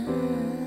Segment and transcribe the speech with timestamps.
[0.00, 0.61] 的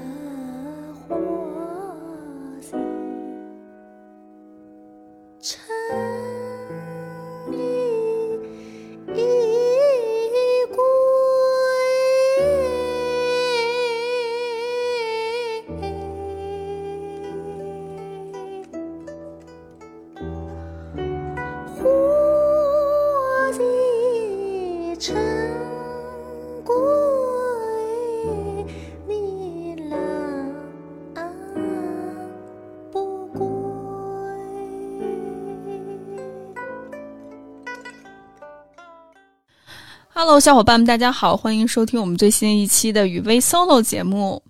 [40.39, 44.41] 小伙伴们，大家好，欢迎收听我们最新一期的雨薇 solo 节目。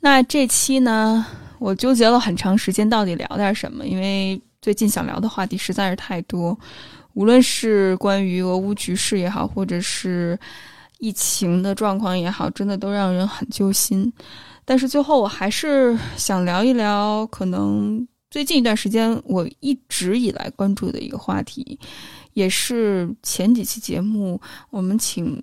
[0.00, 1.24] 那这期呢，
[1.58, 3.86] 我纠结了很长时间，到底聊点什么？
[3.86, 6.56] 因为最近想聊的话题实在是太多，
[7.14, 10.38] 无论是关于俄乌局势也好，或者是
[10.98, 14.12] 疫情的状况也好，真的都让人很揪心。
[14.66, 21.78] 但是最后，我还是想聊一聊，可能最近一段时间我一直以来关注的一个话题。
[22.32, 25.42] 也是前几期节目，我们请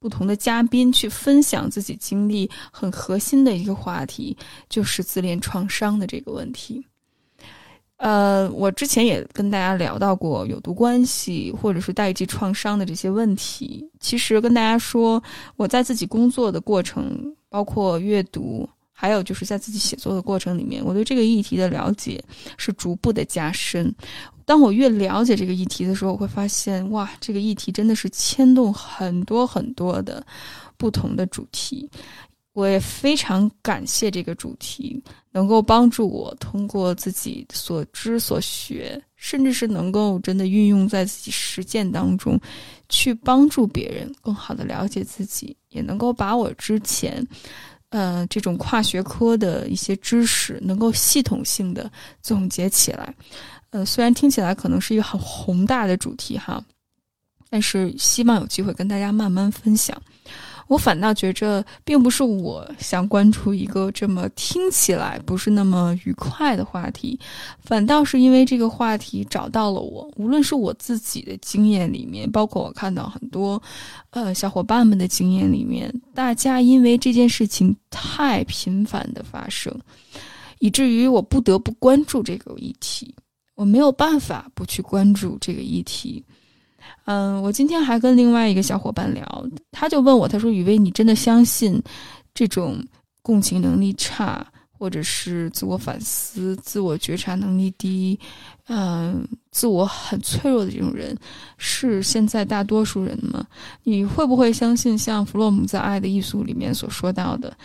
[0.00, 4.34] 不同的嘉宾去分享自己经历很核心的一个话题，
[4.70, 6.82] 就是自恋创伤的这个问题。
[7.98, 13.86] 呃，我之前也跟大家聊到过有毒关系或者是代际创伤的这些问题。
[14.00, 15.22] 其实跟大家说，
[15.56, 18.66] 我在自己工作的过程，包括阅读，
[19.00, 22.20] 还有就是在自己写作的过程里面，我对这个议题的了解
[22.56, 23.94] 是逐步的加深。
[24.44, 30.26] 当我越了解这个议题的时候，我会发现，哇，这个议题真的是牵动很多很多的
[30.76, 31.88] 不同的主题。
[32.54, 42.36] 我也非常感谢这个主题，能够帮助我通过自己所知所学，甚至是能够真的运用在自己实践当中，
[42.88, 47.24] 去帮助别人更好的了解自己，也能够把我之前。
[47.90, 51.90] 呃，这种跨学科的一些知识能够系统性的
[52.20, 53.14] 总结起来，
[53.70, 56.62] 呃，虽然听起来可能是一个很宏大的主题哈，
[57.48, 60.00] 但是希望有机会跟大家慢慢分享。
[60.68, 67.18] 我反倒觉着，并不是我想关注一个这么听起来不是那么愉快的话题，
[67.64, 70.08] 反倒是因为这个话题找到了我。
[70.16, 73.60] 无论是我自己的经验里面，包括我看到很多
[74.10, 79.74] 呃小伙伴们的经验里面，大家因为这件事情太频繁的发生，
[80.58, 83.14] 以至于我不得不关注这个议题。
[83.54, 86.22] 我没有办法不去关注这个议题。
[87.04, 91.82] 嗯，我今天还跟另外一个小伙伴聊，他就问我，他说：“雨薇，你真的相信
[92.34, 92.76] 这种
[93.22, 98.18] 共情能力差，或者是自我反思、自我觉察能力低，
[98.68, 101.16] 嗯，自我很脆弱的这种人，
[101.56, 103.46] 是现在大多数人吗？
[103.84, 107.56] 你会不会相信像弗洛姆在《爱的艺术》里面所说到的？”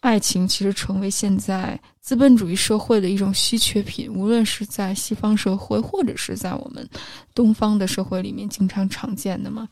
[0.00, 6.88] 爱情其实成为现在资本主义社会的一种稀缺品，无论是在西方社会，或者是在我们
[7.34, 9.68] 东方的社会里面，经常常见的嘛。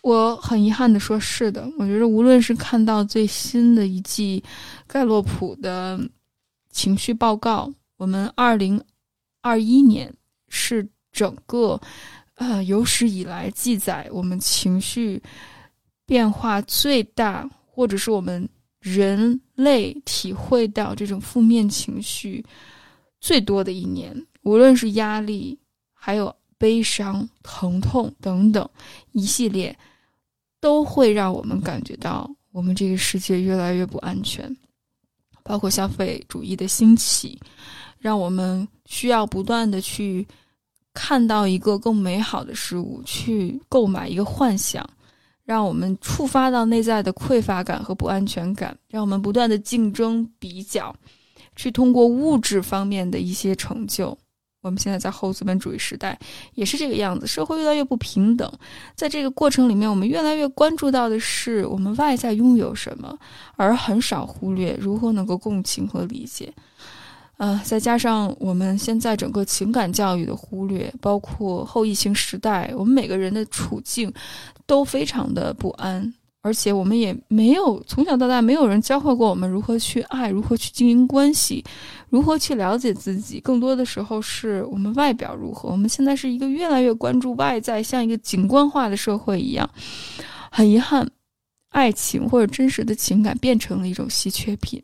[0.00, 4.42] 我很遗憾的说，是的，我觉得无论是看到最新的一季
[4.86, 6.00] 盖洛普的
[6.70, 8.82] 情绪报告，我们二零
[9.42, 10.10] 二一年
[10.48, 11.78] 是整个
[12.36, 15.22] 呃有史以来记载我们情绪
[16.06, 18.48] 变化最大，或者是我们。
[18.80, 22.44] 人类体会到这种负面情绪
[23.20, 25.58] 最多的一年，无论是压力，
[25.92, 28.68] 还有悲伤、疼痛等等
[29.12, 29.76] 一系列，
[30.60, 34.56] 都会让我们感觉到我们这个世界越来越不安全。
[35.42, 37.38] 包括消费主义的兴起，
[37.98, 40.26] 让我们需要不断的去
[40.94, 44.88] 看到一个更美好的事物，去购买一个幻想。
[45.50, 50.94] 让我们触发到内在的匮乏感和不安全感，让我们不断的竞争比较，
[51.56, 54.16] 去通过物质方面的一些成就。
[54.62, 56.16] 我们现在在后资本主义时代
[56.54, 58.48] 也是这个样子，社会越来越不平等。
[58.94, 63.18] 在这个过程里面，我们越来越关注到的是我们外在拥有什么，
[63.56, 66.54] 而很少忽略如何能够共情和理解。
[67.40, 74.12] 呃，再加上我们现在整个情感教育的忽略，包括后疫情时代，我们每个人的处境
[74.66, 81.64] 都非常的不安，而且我们也没有从小到大没有人教会过我们如何去爱，如何去经营关系，
[82.10, 83.40] 如何去了解自己。
[83.40, 85.70] 更多的时候是我们外表如何。
[85.70, 89.66] 我们现在是一个越来越关注外在，像一个景观化的社会一样。
[90.50, 91.10] 很遗憾，
[91.70, 94.82] 爱情或者真实的情感变成了一种稀缺品，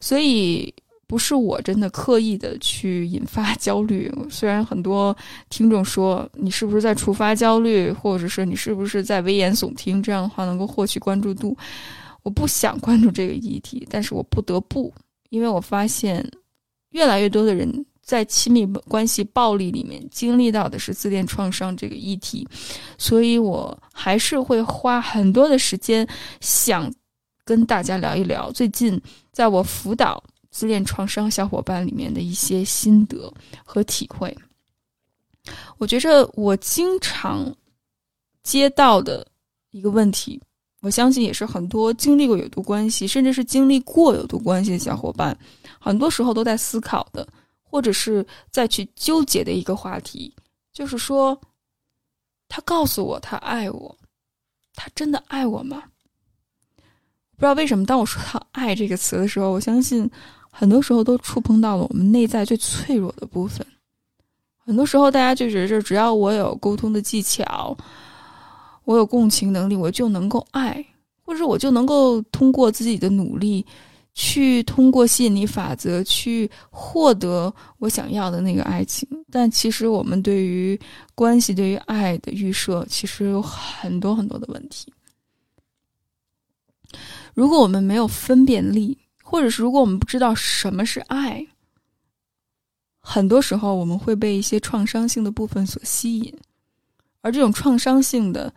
[0.00, 0.72] 所以。
[1.12, 5.14] 不是我真的刻意的去引发 焦虑，虽然很多
[5.50, 11.54] 听众说你是不是在触发焦虑，或者是你是不是在危言耸听，这样的话能够获取关注度。
[12.22, 14.90] 我不想关注这个议题，但是我不得不，
[15.28, 16.26] 因为我发现
[16.92, 22.48] 越来越多的人在亲密关系暴力里面经历到的是自恋创伤这个议题，
[22.96, 26.08] 所以我还是会花很多的时间
[26.40, 26.90] 想
[27.44, 28.98] 跟大家聊一聊最近
[29.30, 33.32] 在我辅导自恋创伤小伙伴里面的一些心得
[33.64, 34.36] 和体会。
[35.78, 37.52] 我觉着我经常
[38.44, 39.26] 接到的
[39.70, 40.40] 一个问题，
[40.82, 45.36] 我相信也是很多经历过有毒关系，甚至是经历过有毒关系的小伙伴，
[45.80, 47.26] 很多时候都在思考的，
[47.62, 50.32] 或者是在去纠结的一个话题，
[50.72, 51.40] 就是说，
[52.46, 53.96] 他告诉我他爱我，
[54.74, 55.82] 他真的爱我吗？
[57.34, 60.08] 不知道为什么，当我说到“爱”这个词的时候，我相信
[60.54, 63.66] 很多时候都触碰到了我们内在最脆弱的部分。
[64.58, 67.76] 很多时候，大家就觉着只要我有沟通的技巧，
[68.84, 70.84] 我有共情能力，我就能够爱，
[71.22, 73.66] 或者我就能够通过自己的努力，
[74.14, 79.08] 去通过吸引力法则去获得我想要的那个爱情。
[79.30, 80.78] 但其实，我们对于
[81.14, 84.92] 关系、对于爱的预设，其实有很多很多的问题。
[87.34, 88.96] 如果我们没有分辨力，
[89.32, 91.46] 或者是如果我们不知道什么是爱，
[93.00, 96.36] 很多时候，我们会被一些创伤性的部分所吸引，
[97.22, 98.52] 而这种创伤性的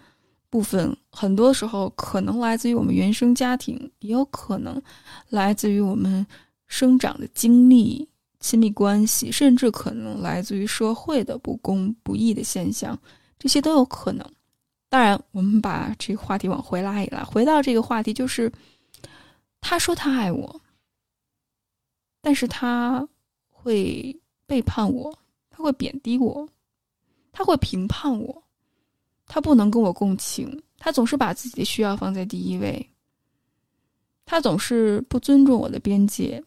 [0.50, 4.82] 部分，很多时候可能来自于我们原生家庭，也有可能
[5.30, 6.28] 来自于我们
[6.68, 8.06] 生长的经历、
[8.42, 13.00] 亲密关系，甚至可能来自于社会的不公不义的现象，
[13.40, 14.30] 这些都有可能。
[14.90, 18.52] 当然，我们把这个话题往回拉一拉，回到这个话题，就是
[19.62, 20.62] 他说他爱我，
[22.26, 23.08] 但是他
[23.52, 24.20] 会。
[24.48, 25.12] 背叛我，
[25.50, 26.48] 他会贬低我，
[27.32, 28.44] 他会评判我，
[29.26, 32.88] 他不能跟我共情，他总是把自己的需要放在第一位，
[34.24, 36.44] 他总是不尊重我的边界，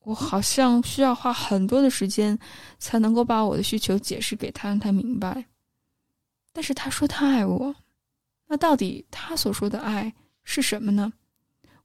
[0.00, 2.36] 我好像需要花很多的时间
[2.80, 5.46] 才能够把我的需求解释给他，让他明白。
[6.52, 7.72] 但是他说他爱我，
[8.48, 10.12] 那到底他所说的爱
[10.42, 11.12] 是什么呢？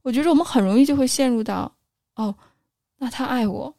[0.02, 1.72] 我觉得我们很容易就会陷入到，
[2.16, 2.34] 哦，
[3.00, 3.74] 那他爱我，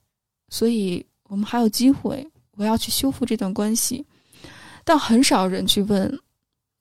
[0.49, 1.07] 所以。
[1.31, 4.05] 我们还有机会，我要去修复这段关系，
[4.83, 6.19] 但很少人去问，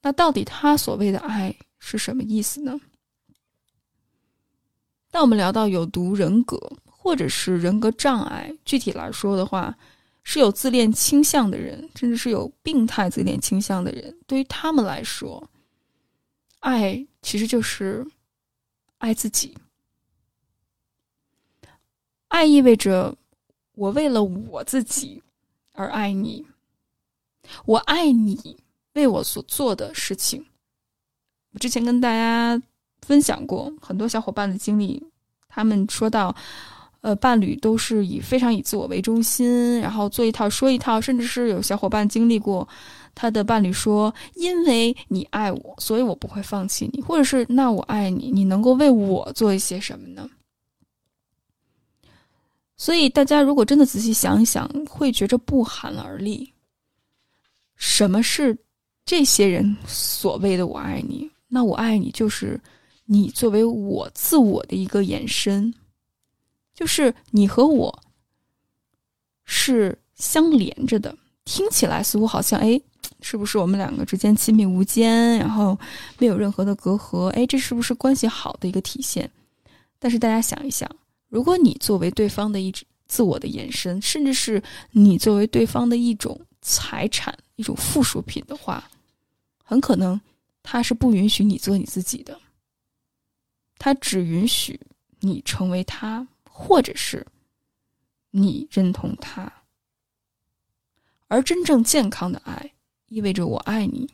[0.03, 2.81] 那到底他所谓的爱是什么意思呢？
[5.09, 9.79] 当我们聊到有毒人格或者是人格障碍，具体来说的话，
[10.25, 15.49] 是有自恋倾向的人，甚至是有病态自恋倾向的人，对于他们来说，
[16.59, 18.05] 爱其实就是
[18.99, 19.57] 爱自己，
[22.31, 23.15] 爱意味着。
[23.77, 25.23] 我为了我自己
[25.73, 26.45] 而爱你，
[27.65, 28.59] 我爱你
[28.93, 30.45] 为我所做的事情。
[31.55, 32.61] 我之前跟大家
[33.01, 35.03] 分享过很多小伙伴的经历，
[35.49, 36.35] 他们说到，
[37.01, 42.69] 呃，伴侣都是以非常以自我为中心，然后做一套说一套，甚至是有小伙伴经历过，
[43.15, 50.29] 他的伴侣说：“因为你爱我，所以我不会放弃你。”或者是“那我爱你，你能够为我做一些什么呢？”
[52.81, 56.51] 所以，大家如果真的仔细想一想，会觉着不寒而栗。
[57.77, 58.57] 什么是
[59.05, 61.31] 这些人所谓的“我爱你”？
[61.47, 62.59] 那“我爱你”就是
[63.05, 65.75] 你作为我自我的一个延伸，
[66.73, 67.95] 就是你和我
[69.45, 71.15] 是相连着的。
[71.45, 72.81] 听起来似乎好像，哎，
[73.21, 75.79] 是不是我们两个之间亲密无间，然后
[76.17, 77.27] 没有任何的隔阂？
[77.33, 79.31] 哎，这是不是关系好的一个体现？
[79.99, 80.91] 但是大家想一想。
[81.31, 82.75] 如果你作为对方的一
[83.07, 88.91] 自我的延伸，甚至是你作为对方的一种财产、一种附属品的话，
[89.65, 90.21] 很可能
[90.63, 92.39] 他是不允许你做你自己的，
[93.79, 94.79] 他只允许
[95.21, 97.27] 你成为他，或者是
[98.31, 99.53] 你认同他。
[101.29, 102.73] 而真正健康的爱，
[103.09, 104.11] 意味着我爱你，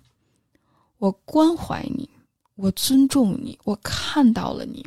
[0.98, 2.08] 我关怀你，
[2.56, 4.86] 我尊重你，我看到了你。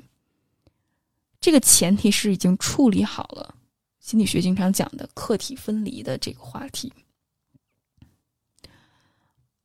[1.41, 3.55] 这个前提是已经处理好了，
[3.99, 6.91] 心理学经常讲的客体分离的这个话题。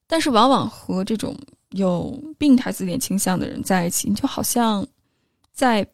[0.07, 1.37] 但是，往往和这种
[1.71, 4.87] 有病态自恋倾向的人在一起，你就好像
[5.53, 5.85] 在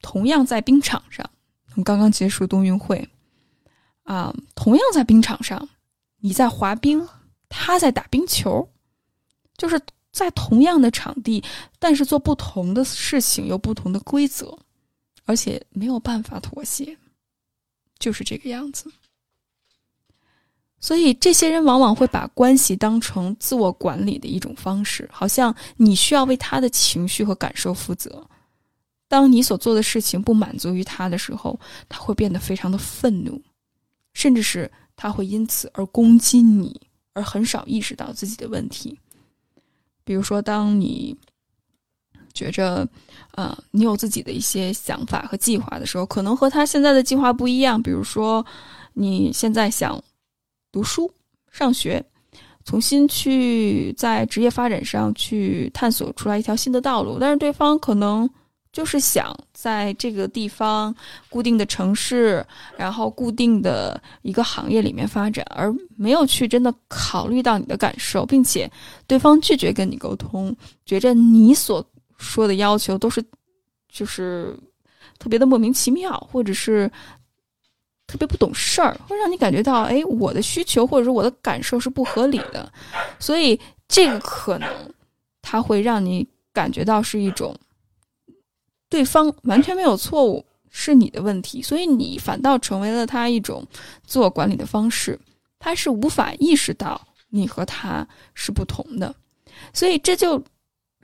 [0.00, 1.28] 同样在冰场上，
[1.70, 3.08] 我们刚刚结束冬运会
[4.02, 5.68] 啊，同样在冰场上，
[6.18, 7.06] 你在滑冰，
[7.48, 8.68] 他在打冰球，
[9.56, 11.44] 就是在同样的场地，
[11.78, 14.58] 但是做不同的事情，有不同的规则。
[15.26, 16.96] 而且没有办法妥协，
[17.98, 18.90] 就是这个样子。
[20.78, 28.24] 所以，这些人往往会把关系当成自我管理的一种方式，好像你需要为他的情绪和感受负责。
[29.08, 33.40] 当你所做的事情不满足于他的时候，他会变得非常的愤怒，
[34.12, 36.78] 甚至是他会因此而攻击你，
[37.14, 38.98] 而很少意识到自己的问题。
[40.04, 41.16] 比如说，当你
[42.36, 42.86] 觉着，
[43.32, 47.82] 呃，你有自己的一些想法和计划的时候，可能和他现在的计划不一样。
[47.82, 48.44] 比如说，
[48.92, 49.98] 你现在想
[50.70, 51.10] 读书、
[51.50, 52.04] 上学，
[52.66, 58.28] 重新去在职业发展上去探索出来一条新的道路，但是对方可能
[58.72, 60.94] 就是想在这个地方
[61.30, 62.44] 固定的城市，
[62.76, 68.70] 然后固定的一个行业里面发展，而没有去真的考虑到你的感受，并且
[69.06, 71.82] 对方拒绝跟你沟通，觉着你所
[72.18, 73.24] 说的要求都是，
[73.88, 74.58] 就是
[75.18, 76.90] 特别的莫名其妙，或者是
[78.06, 82.72] 特别不懂事儿，会让你感觉到，哎，我的需求或者说我的感受是不合理的，
[83.18, 83.58] 所以
[83.88, 84.68] 这个可能
[85.42, 87.54] 它会让你感觉到是一种
[88.88, 93.66] 对方完全没有错误，是你的问题，所以你反倒成为了他一种
[94.04, 95.18] 自我管理的方式，
[95.58, 99.14] 他是无法意识到你和他是不同的，
[99.72, 100.42] 所以这就。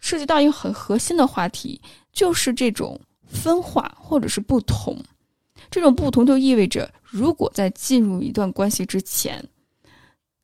[0.03, 1.81] 涉及到一个很核心的话题，
[2.13, 4.95] 就是这种分化或者是不同。
[5.71, 9.43] 这种不同就意味着，如果在进入一段关系之前，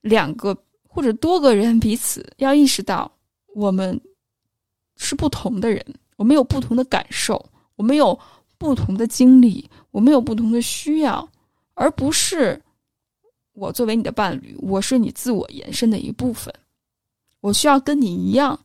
[0.01, 0.57] 两个
[0.89, 3.11] 或者多个人彼此要意识到，
[3.55, 4.01] 我们
[4.97, 5.85] 是不同的人，
[6.17, 8.19] 我们有不同的感受，我们有
[8.59, 11.29] 不同的经历，我们有不同的需要，
[11.75, 12.63] 而不是
[13.55, 16.55] 我作为你的伴侣，我是你自我延伸的一部分，
[17.41, 18.59] 我需要跟你一样。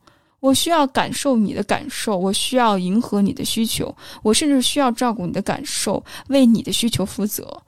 [0.44, 7.64] 我需要感受你的感受，我需要迎合你的需求，我甚至需要照顾你的感受，为你的需求负责。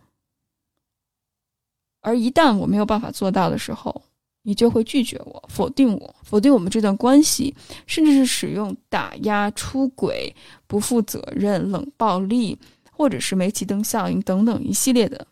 [2.01, 4.03] 而一旦我没有办法做到的时候，
[4.41, 7.55] 你就会拒绝我，否定我，否定我们这段关系，
[7.88, 10.36] 甚至是使用打压、出轨、
[10.67, 12.60] 不负责任、冷暴力，
[12.91, 15.25] 或者是煤气灯效应等等一系列的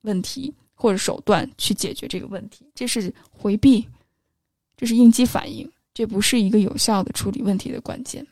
[0.00, 2.64] 问题或者手段去解决这个问题。
[2.74, 3.86] 这是回避，
[4.74, 5.70] 这是应激反应。
[5.98, 8.24] 这不是一个有效的处理问题的关键，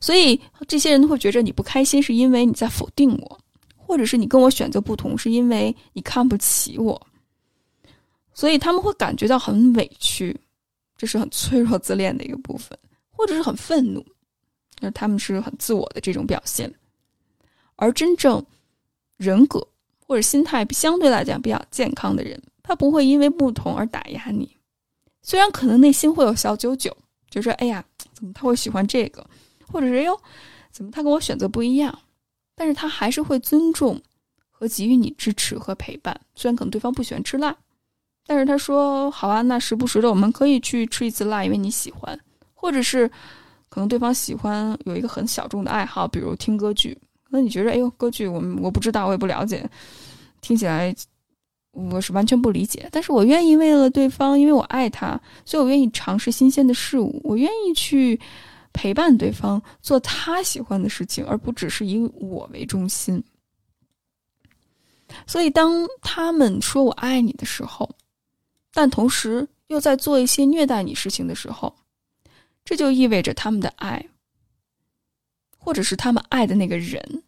[0.00, 3.40] 所以这些人都会觉着你不开心，是因为你在否定我，
[3.76, 7.08] 或者是你跟我选择不同，是因为你看不起我，
[8.32, 10.40] 所以他们会感觉到很委屈，
[10.96, 12.78] 这是很脆弱自恋的一个部分，
[13.10, 14.06] 或者是很愤怒，
[14.78, 16.72] 那他们是很自我的这种表现，
[17.74, 18.40] 而真正
[19.16, 19.66] 人格
[20.06, 22.40] 或者心态相对来讲比较健康的人。
[22.70, 24.56] 他不会因为不同而打压你，
[25.22, 26.96] 虽然可能内心会有小九九，
[27.28, 29.26] 就说：“哎呀，怎么他会喜欢这个？”
[29.66, 30.16] 或者是“哟，
[30.70, 31.98] 怎么他跟我选择不一样？”
[32.54, 34.00] 但是他还是会尊重
[34.52, 36.16] 和给予你支持和陪伴。
[36.36, 37.56] 虽然可能对方不喜欢吃辣，
[38.24, 42.16] 但是他说：“好啊，那时不时的我们可以去吃一次辣，因为你喜欢。”
[42.54, 43.10] 或者是
[43.68, 46.96] 可能对方喜欢有一个很小众的爱好，比如听歌剧。
[47.30, 49.68] 那你觉得：“哎呦，歌剧我我不知道，我也不了解，
[50.40, 50.94] 听起来。”
[51.72, 58.20] 我是完全不理解，但是我愿意为了对方，因为我爱他，所以我愿意尝试新鲜的事物，我愿意去
[58.72, 63.22] 陪伴对方做他喜欢的事情，而不只是以我为中心。
[65.26, 67.88] 所以，当他们说我爱你的时候，
[68.72, 71.74] 但同时又在做一些虐待你事情的时候，
[72.64, 74.04] 这就意味着他们的爱，
[75.56, 77.22] 或者是他们爱的那个人，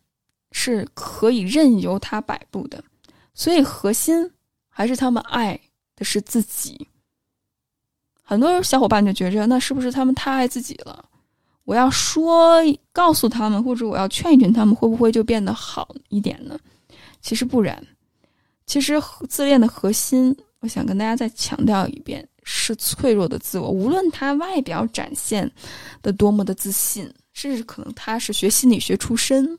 [0.53, 2.83] 是可以任由他摆布的。
[3.35, 4.31] 所以，核心
[4.69, 5.59] 还是他们爱
[5.97, 6.89] 的是自己。
[8.23, 11.05] 很多小伙伴就觉着，那是不是他们太爱自己了？
[11.65, 12.61] 我要说
[12.93, 16.59] 告诉他们，或者我要劝一劝他们，会不会就变得好一点呢？
[17.21, 17.85] 其实不然。
[18.67, 23.71] 其实自恋的核心，我想跟大家再强调一遍，是脆弱的自我。
[23.71, 25.51] 无论他外表展现
[26.01, 29.59] 的多么的自信，甚至可能他是学心理学出身。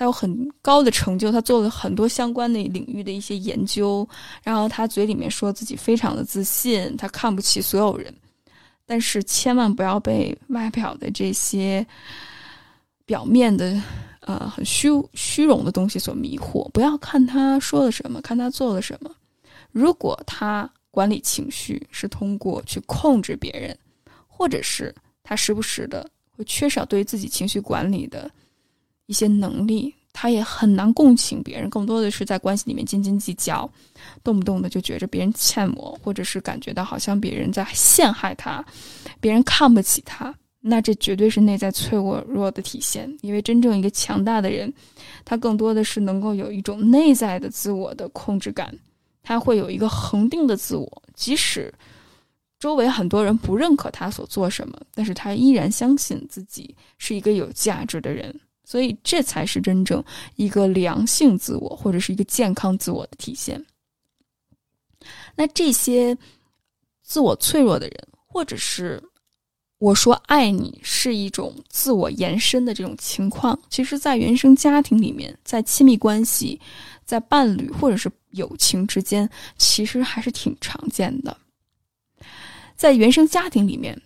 [0.00, 4.08] 他有很高的成就，他做了很多相关的领域的一些研究，
[4.42, 8.10] 然后他嘴里面说自己非常的自信，他看不起所有人，
[8.86, 11.86] 但是千万不要被外表的这些
[13.04, 13.78] 表面的
[14.20, 19.10] 呃很虚虚荣的东西所迷惑，不要看他说了什么，看他做了什么。
[19.70, 23.76] 如果他管理情绪是通过去控制别人，
[24.26, 28.30] 或者是他时不时的会缺少对自己情绪管理的。
[29.10, 33.68] 一些能力，他也很难共情别人，更多的是在关系里面斤斤计较，
[34.22, 38.64] 动不动的就觉着别人欠我，或者是感觉到好像别人在陷害他，
[39.20, 43.12] 别人看不起他，那这绝对是内在脆弱弱的体现。
[43.20, 44.72] 因为真正一个强大的人，
[45.24, 48.72] 他更多的是能够有一种内在的自我的控制感，
[49.24, 51.74] 他会有一个恒定的自我，即使
[52.60, 58.38] 周围很多人不认可他所做什么，但是他依然相信自己是一个有价值的人，
[58.70, 60.00] 所以这才是真正
[60.36, 63.60] 一个良性自我或者是一个健康自我的体现。
[65.34, 66.16] 那这些
[67.02, 69.02] 自我脆弱的人，或者是
[69.78, 76.60] 我说爱你是一种自我延伸的这种情况，其实，在原生家庭里面，在亲密关系、
[77.04, 81.36] 在伴侣或者是友情之间，其实还是挺常见的。
[82.76, 84.00] 在原生家庭里面，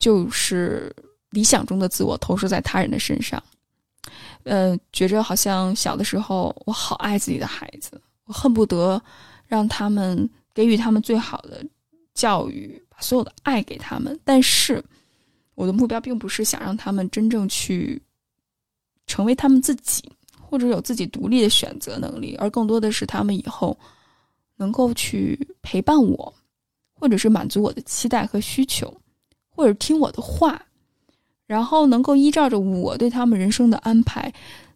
[0.00, 0.92] 就是
[1.34, 3.42] 理想中的自我投射在他人的身上，
[4.44, 9.02] 呃，觉着好像小的时候我好爱自己的孩子，我恨不得
[9.46, 11.62] 让他们给予他们最好的
[12.14, 14.18] 教育，把所有的爱给他们。
[14.24, 14.82] 但是，
[15.54, 18.00] 我的目标并不是想让他们真正去
[19.06, 20.08] 成为他们自己，
[20.40, 23.76] 或者有自己独立的选择能力，而更多的是他们以后
[24.56, 26.32] 能够去陪伴我。
[26.96, 28.90] 或者是满足我的期待和需求，
[29.50, 30.64] 或者听我的话，
[31.46, 34.32] 然后能够依照着我对他们人生的安排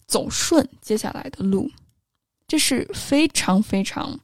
[0.06, 1.70] 走顺接下来的路，
[2.46, 4.18] 这是非常非常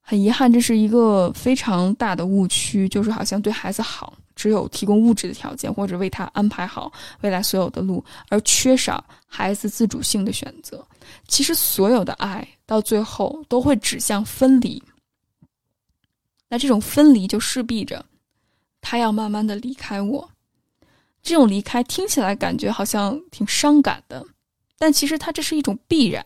[0.00, 10.84] 很遗憾，这是一个非常大的误区，就是好像对孩子好，只有提供物质的条件或者为他安排好未来所有的路，而缺少孩子自主性的选择。
[11.26, 14.82] 其实所有的爱到最后都会指向分离。
[16.48, 18.04] 那这种分离就势必着，
[18.80, 20.28] 他要慢慢的离开我。
[21.22, 24.24] 这种离开听起来感觉好像挺伤感的，
[24.78, 26.24] 但其实它这是一种必然。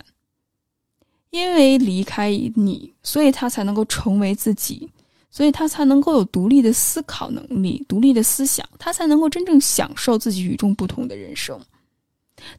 [1.31, 4.89] 因为离开你，所以他才能够成为自己，
[5.31, 11.61] 所以他才能够有独立的思考能力、独立的思想，他才能够真正享受自己与众不同的人生。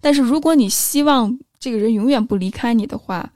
[0.01, 3.31] 但是如果你希望这个人永远不离开你的话，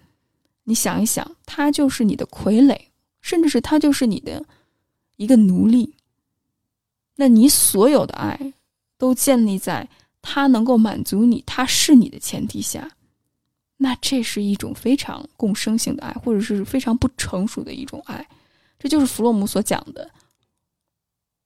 [0.65, 2.77] 你想一想，他就是你的傀儡。
[3.21, 4.45] 甚至是他就是你的
[5.17, 5.93] 一个奴隶，
[7.17, 8.53] 那你所有的爱
[8.99, 9.89] 都建立在
[10.21, 12.91] 他能够满足你，他是你的前提下，
[13.77, 18.27] 那这是一种非常共生性的爱，或者是非常不成熟的一种爱。
[18.77, 20.11] 这就是弗洛姆所讲的：“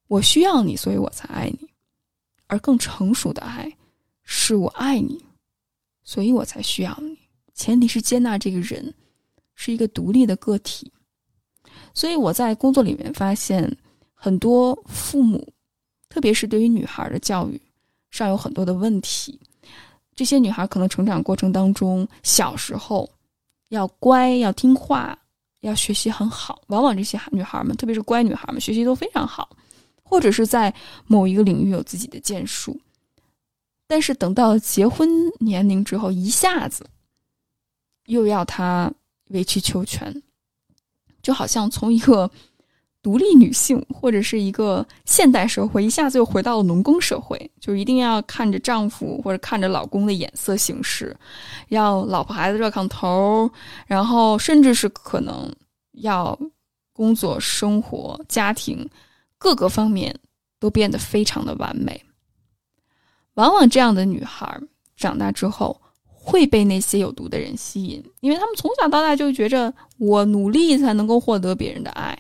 [0.10, 1.70] 我需要你，所以我才爱你。”
[2.48, 3.72] 而更成熟的爱
[4.24, 5.24] 是我爱你，
[6.04, 7.18] 所以我才需要你。
[7.54, 8.94] 前提是接纳这个人
[9.54, 10.92] 是一个独立的个体。
[11.94, 13.78] 所以我在工作里面发现，
[14.16, 15.53] 很多父母，
[16.13, 17.60] 特别是对于女孩的教育
[18.12, 19.39] 上有很多的问题。
[20.15, 23.10] 这些女孩可能成长过程当中，小时候
[23.69, 25.17] 要乖、要听话、
[25.62, 29.49] 要学习很好，往往这些女孩们，特别是乖女孩们，学习都非常好，
[30.04, 30.71] 或者是在
[31.08, 32.80] 某一个领域有自己的建树。
[33.88, 36.86] 但是等到结婚年龄之后，一下子
[38.06, 38.93] 又要她
[39.30, 40.21] 委曲求全。
[41.23, 42.30] 就好像从一个
[43.04, 51.16] 独立女性，或者是一个现代社会，一下子又回到了农耕社会，就一定要看着丈夫或者看着老公的眼色行事，
[51.68, 53.52] 要老婆孩子热炕头，
[53.86, 55.54] 然后甚至是可能
[55.92, 56.36] 要
[56.94, 58.89] 工作、生活、家庭
[59.38, 60.18] 各个方面
[60.60, 62.02] 都变得非常的完美。
[63.36, 64.60] 往往这样的女孩
[64.96, 65.80] 长大之后。
[66.26, 72.18] 会被那些有毒的人吸引，因为他们从小到大就觉着我努力才能够获得别人的爱，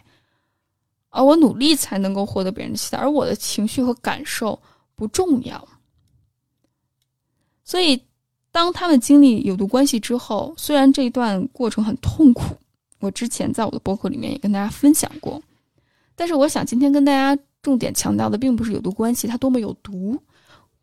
[1.13, 4.59] 而我努力才能够获得别人的期待，而我的情绪和感受
[4.95, 5.65] 不重要。
[7.63, 8.03] 所以，
[8.51, 12.55] 当他们经历有毒关系之后，虽然这一段过程很痛苦，
[12.99, 15.41] 我之前在我的博客里面也跟大家分享过，
[16.15, 20.19] 但是我想今天跟大家重点强调的，并不是有毒关系它多么有毒，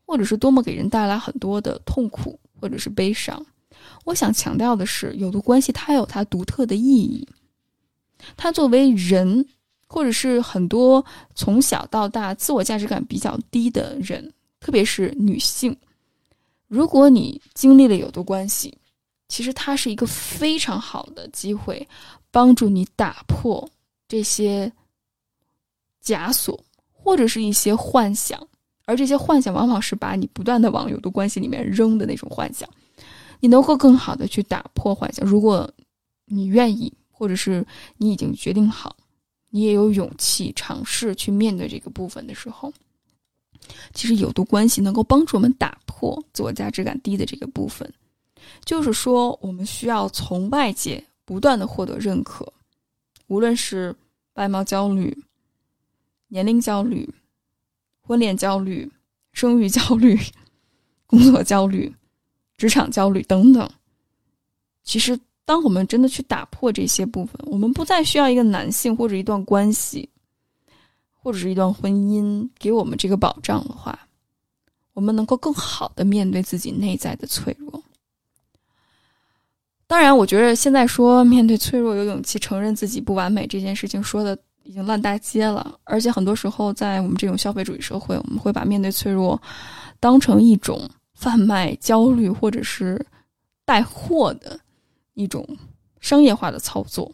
[0.06, 2.38] 或者是多么给人带来很多的痛苦。
[2.62, 3.42] 或者是悲伤，
[4.04, 7.26] 我想强调的是，有毒关系它有它独特的意义。
[8.36, 9.46] 它作为人，
[9.92, 15.76] 或者是很多从小到大自我价值感比较低的人，特别是女性，
[16.68, 18.78] 如果你经历了有毒关系，
[19.26, 21.86] 其实它是一个非常好的机会，
[22.30, 23.68] 帮助你打破
[24.06, 24.72] 这些
[26.04, 28.40] 枷锁，或者是一些幻想。
[28.84, 32.68] 而这些幻想往往是把你不断的往有毒关系里面扔的那种幻想，
[33.40, 35.26] 你能够更好的去打破幻想。
[35.26, 35.68] 如果
[36.26, 38.96] 你愿意，或者是你已经决定好，
[39.50, 42.72] 你也有勇气尝试去面对这个部分的时候，
[43.92, 47.92] 其实有毒关系能够帮助我们打破自我价值感低的这个部分。
[48.64, 52.52] 就是说，我们需要从外界不断的获得认可，
[53.26, 53.94] 无论是
[54.34, 55.16] 外貌焦虑、
[56.28, 57.08] 年龄焦虑。
[58.02, 58.90] 婚恋焦虑、
[59.32, 60.18] 生育焦虑、
[61.06, 61.94] 工作焦虑、
[62.56, 63.70] 职场焦虑等等。
[64.82, 65.16] 其实，
[65.50, 70.08] 当我们真的去打破这些部分，我们不再需要一个男性或者一段关系
[71.12, 73.98] 或者是一段婚姻给我们这个保障的话，
[74.92, 77.82] 我们能够更好的面对自己内在的脆弱。
[79.88, 89.42] 当然，我觉得现在说面对脆弱有勇气承认自己不完美这件事情说的已经烂大街了，而且很多时候在我们这种消费主义社会，我们会把面对脆弱
[89.98, 93.04] 当成一种贩卖焦虑或者是
[93.64, 94.56] 带货的
[95.14, 95.46] 一种
[96.00, 97.10] 商业化的操作。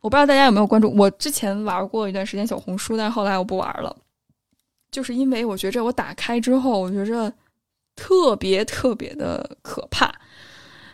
[0.00, 3.96] 我不知道大家有没有关注，我之前玩过一段时间小红书，但是后来我不玩了，
[4.90, 7.32] 就是因为我觉着我打开之后，我觉着
[7.96, 10.14] 特别特别的可怕。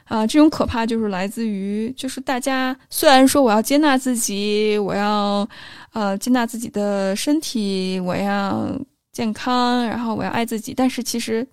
[0.04, 5.48] 啊，这种可怕就是来自于，就是大家虽然说我要接纳自己，我要，
[5.92, 8.78] 呃，接纳自己的身体，我要
[9.12, 11.46] 健康，然后我要爱自己，但是其实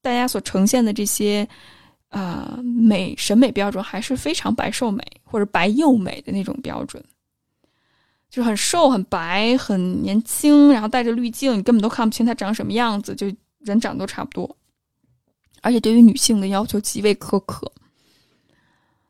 [0.00, 1.48] 大家所呈现的这些，
[2.12, 7.02] 啊，美审美标准还是非常白瘦美或者白幼美的那种标准，
[8.28, 13.26] 就是很瘦、很白、很年轻，然后带着滤镜，你根本都看不清他长什么样子，就
[13.60, 14.56] 人长得都差不多。
[15.62, 17.72] 而且对于女性的要求极为苛刻，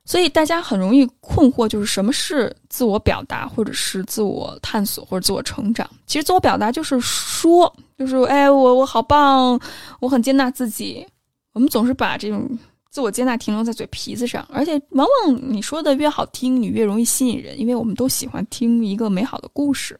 [0.05, 5.89] 所以大家很容易困惑，就是什么是自我表达，或者是自我探索，或者自我成长？
[6.07, 9.59] 其实自我表达就是说，就是哎，我我好棒，
[9.99, 11.05] 我很接纳自己。
[11.53, 12.49] 我们总是把这种
[12.93, 19.99] 自我接纳停留在嘴皮子上，而且往往你说的越好听，你越容易吸引人，因为我们都喜欢听一个美好的故事，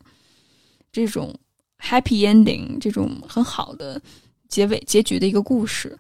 [0.93, 1.35] 这种
[1.81, 3.99] happy ending，这种很好的
[4.47, 5.99] 结尾结局的一个故事。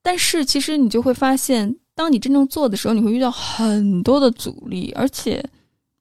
[0.00, 5.44] 但是，其实你就会发现，当你真正做的时候，你会遇到很多的阻力，而且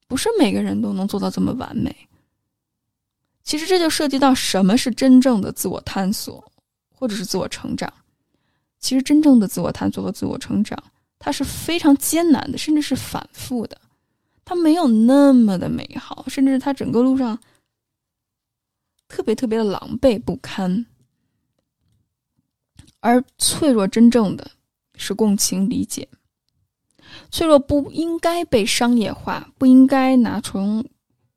[0.07, 1.93] 不是每个人都能做到这么完美。
[3.43, 6.43] 其实这就涉及到什么是真正的自我探索，
[6.93, 7.91] 或者是自我成长。
[8.79, 10.81] 其实真正的自我探索和自我成长，
[11.19, 13.79] 它是非常艰难的，甚至是反复的，
[14.45, 17.39] 它没有那么的美好，甚至它整个路上
[19.07, 20.85] 特别特别的狼狈不堪。
[22.99, 24.51] 而脆弱，真正的
[24.95, 26.07] 是共情理解。
[27.31, 30.85] 脆弱不应该被商业化，不应该拿成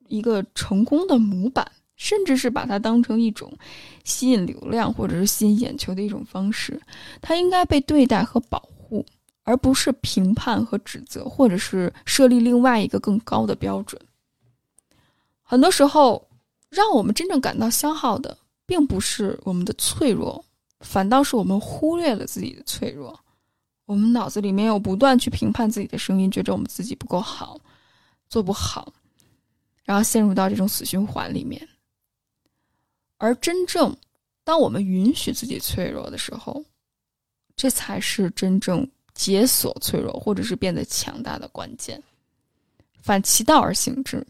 [0.07, 3.55] 一个成功的模板，甚至是把它当成一种
[4.03, 6.81] 吸引流量或者是吸引眼球的一种方式。
[7.21, 9.05] 它应该被对待和保护，
[9.43, 14.01] 而不是评判和指责，或者是设立另外一个更高的标准。
[15.43, 16.27] 很多时候，
[16.69, 18.35] 让我们真正感到消耗的，
[18.65, 20.43] 并不是我们的脆弱。
[20.79, 23.19] 反倒是我们忽略了自己的脆弱，
[23.85, 27.59] 我们脑子里面有不断去评判自己的声音，觉着我们自己不够好，
[28.27, 28.91] 做不好，
[29.83, 31.61] 然后陷入到这种死循环里面。
[33.21, 33.95] 而真正
[34.43, 36.63] 当我们允许自己脆弱的时候，
[37.55, 42.01] 这才是真正解锁脆弱或者是变得强大的关键。
[43.01, 44.25] 反其道而行之，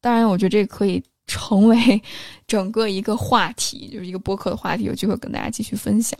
[0.00, 1.02] 当然，我觉得这可以。
[1.26, 2.02] 成为
[2.46, 6.18] 整个一个话题，就是一个播客的话题，有机会跟大家继续分享。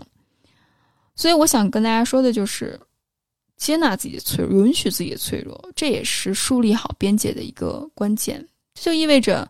[1.15, 2.81] 所以，我想跟大家说的就是，
[3.59, 8.49] 接纳自己的脆弱，允许自己的脆弱，这也是树立好边界的一个关键。
[8.73, 9.47] 这就意味着，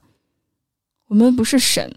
[1.06, 1.88] 我们不是神，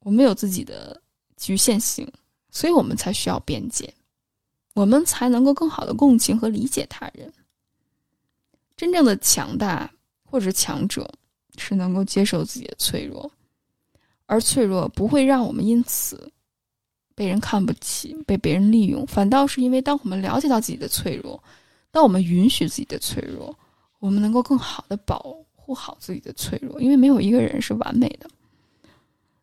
[0.00, 1.00] 我们有自己的
[1.36, 2.10] 局限性，
[2.50, 3.92] 所以我们才需要边界，
[4.74, 7.32] 我们才能够更好的共情和理解他人。
[8.76, 9.90] 真正的强大
[10.24, 11.10] 或者强者。
[11.58, 13.30] 是能够接受自己的脆弱，
[14.24, 16.32] 而脆弱不会让我们因此
[17.14, 21.42] 被人看不起、被别人利用，反倒是因为当我们了解到自己的脆弱，
[21.90, 23.54] 当我们允许自己的脆弱，
[23.98, 28.30] 我们能够更好的保护好自己的脆弱，因为没有一个人是完美的。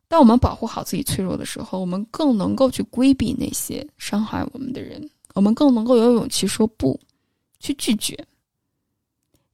[0.08, 7.00] 当我们保护好自己脆弱的时候，我们更能够去规避那些伤害我们的人，我们更能够有勇气说不，
[7.60, 8.18] 去拒绝。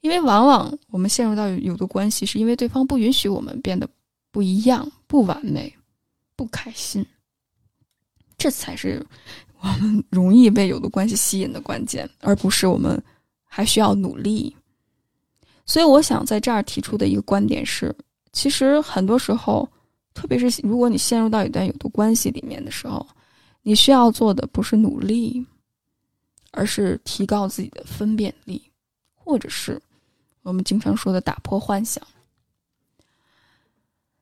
[0.01, 3.89] 因为往往我们陷入到有毒关系，是因为对方不允许我们变得
[4.31, 5.73] 不一样、不完美、
[6.35, 7.05] 不开心，
[8.37, 9.03] 这才是
[9.59, 13.01] 我们容易被有毒关系吸引的关键，而不是我们
[13.45, 14.55] 还需要努力。
[15.65, 17.95] 所以，我想在这儿提出的一个观点是：
[18.33, 19.69] 其实很多时候，
[20.13, 23.05] 特别是如果你陷入到一段有毒关系里面的时候，
[23.61, 25.45] 你需要做的不是努力，
[26.51, 28.61] 而是提高自己的分辨力，
[29.15, 29.81] 或者是。
[30.45, 32.05] 我们经常说的打破幻想。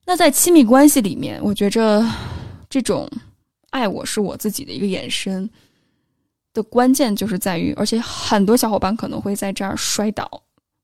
[0.05, 2.07] 那在亲密关系里面，我觉着
[2.69, 3.09] 这种
[3.71, 5.49] 爱我是我自己的一个延伸
[6.53, 10.29] 的关键，就是在于，而且很多小伙伴可能会在这儿摔倒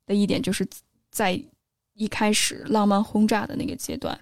[0.08, 0.68] 的一点，就是
[1.12, 1.40] 在
[1.94, 4.20] 一开始浪漫轰炸的那个阶段，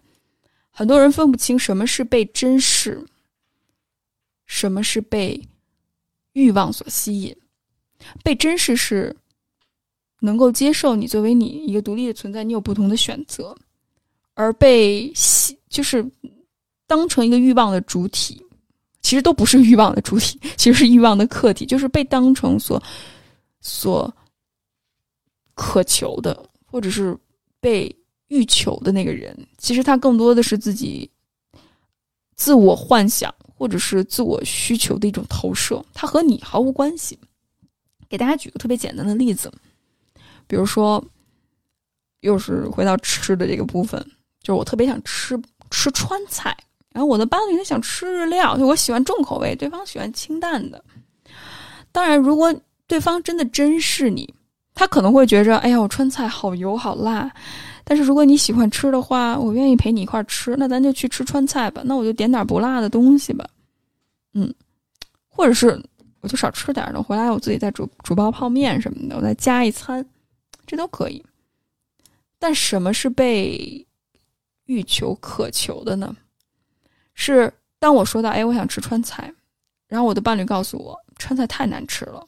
[0.75, 3.01] 很多人分不清什么是被珍视，
[4.45, 5.41] 什么是被
[6.33, 7.35] 欲望所吸引。
[8.21, 9.15] 被珍视是。
[10.21, 13.55] 能够接受你作为你一个独立的存在，你有不同的选择，
[14.33, 16.03] 而被吸就是
[16.87, 18.43] 当成一个欲望的主体，
[19.01, 22.81] 其实都不是欲望的主体， 其实是欲望的客体，就是被当成所
[23.61, 24.11] 所
[25.53, 27.15] 渴求的，或者是
[27.59, 27.93] 被
[28.35, 31.09] 欲求的那个人，其实他更多的是自己
[32.35, 37.17] 自我幻想或者是自我需求的一种投射，他和你毫无关系。
[38.09, 39.49] 给大家举个特别简单的例子。
[40.47, 41.03] 比如说，
[42.19, 43.99] 又是回到吃的这个部分，
[44.41, 45.39] 就是我特别想吃
[45.71, 46.55] 吃川菜，
[46.91, 50.83] 然后我的伴侣他想吃日料，就我喜欢重口味，对方喜欢清淡的。
[51.91, 52.53] 当然，如果
[52.85, 54.31] 对方真的珍视你，
[54.75, 57.31] 他可能会觉着，哎呀，我川菜好油好辣。
[57.87, 61.83] 但是如果你喜欢吃的话，我愿意陪你一块儿吃，那咱就去吃川菜吧。
[61.85, 63.47] 那我就点点不辣的东西吧，
[64.33, 64.53] 嗯，
[65.29, 65.79] 或者是
[66.21, 70.03] 我就少吃点儿，回来我自己再煮煮包泡面什么的，我再加一餐。
[70.65, 71.23] 这都可以，
[72.39, 73.85] 但什么是被
[74.65, 76.15] 欲求、渴求的呢？
[77.13, 79.31] 是当我说到“哎，我想吃川菜”，
[79.87, 82.25] 然后我的伴侣告诉我川菜太难吃了，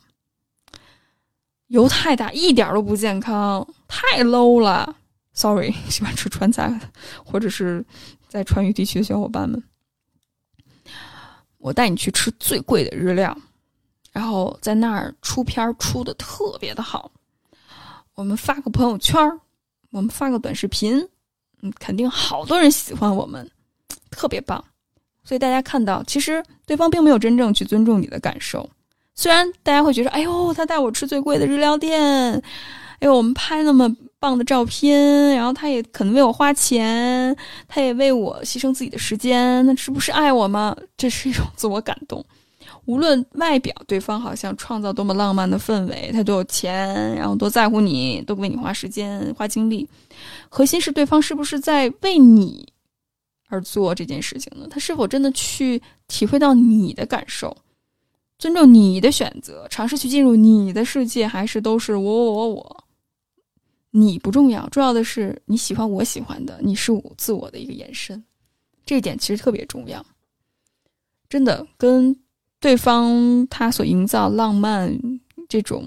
[1.67, 4.95] 油太大，一点都不健康，太 low 了。
[5.37, 6.79] Sorry， 喜欢吃川菜
[7.23, 7.85] 或者是
[8.27, 9.63] 在川渝地区的小伙伴们，
[11.59, 13.37] 我带你去吃最贵的日料，
[14.11, 17.11] 然后在那儿出片出的特别的好。
[18.15, 19.21] 我们发个朋友圈
[19.91, 21.07] 我们发个短视频，
[21.61, 23.47] 嗯，肯定好多人喜欢我们，
[24.09, 24.63] 特别棒。
[25.23, 28.67] 所以大家看到，其实对方并没有真正去尊重你的感受。
[29.13, 32.01] 虽然大家会觉得，哎呦，他带我吃最贵的日料店，
[32.99, 37.35] 哎呦，我们拍那么棒的照片，然后他也可能为我花钱，
[37.67, 40.75] 他也为我牺牲自己的时间，那是不是爱我吗？
[40.95, 42.23] 这是一种自我感动。
[42.85, 49.87] 无论外表，对方好像创造多么浪漫的氛围，他多有钱，然后多在乎你，都为你花时间、花精力。
[50.49, 52.65] 核心是对方是不是在为你
[53.49, 54.67] 而做这件事情呢？
[54.69, 57.55] 他是否真的去体会到你的感受，
[58.39, 62.83] 尊重你的选择，尝试去进入你的世界，还是都是我我我我？
[63.91, 68.23] 你不重要，重要的是你喜欢我喜欢的，你是我自我的一个延伸。
[68.85, 70.05] 这一点其实特别重要，
[71.29, 72.15] 真的跟。
[72.59, 74.91] 对方他所营造浪漫
[75.47, 75.85] 这种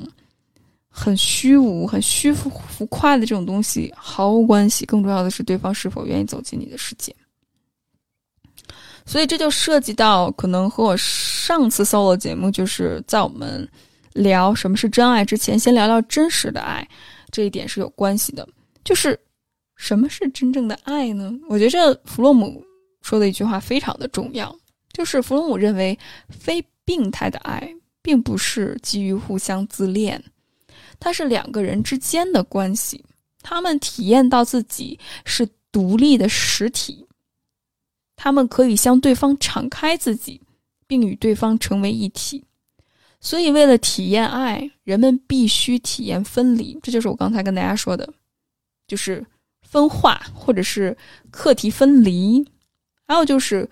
[0.89, 7.13] 很虚无、很虚浮浮夸的这种东西毫无关系，更重要的是对方是否愿意走进你的世界。
[9.05, 13.69] 所以这就涉及到可能和我上次 solo 节目，就是在我们
[14.13, 16.89] 聊什么是真爱之前，先聊聊真实的爱
[17.31, 18.47] 这一点是有关系的。
[18.85, 19.19] 就是
[19.77, 21.33] 什么是真正的爱呢？
[21.49, 22.65] 我觉得弗洛姆
[23.03, 24.55] 说的一句话非常的重要。
[24.93, 30.23] 就是弗洛姆认为，非病态的爱并不是基于互相自恋，
[30.99, 33.05] 它是两个人之间的关系，
[33.41, 37.07] 他们体验到自己是独立的实体，
[38.17, 40.41] 他们可以向对方敞开自己，
[40.87, 42.45] 并与对方成为一体。
[43.21, 46.79] 所以，为了体验爱，人们必须体验分离。
[46.83, 48.13] 这就是我刚才跟大家说的，
[48.87, 49.25] 就是
[49.63, 50.97] 分化或者是
[51.31, 52.45] 课题分离，
[53.07, 53.69] 还有就是。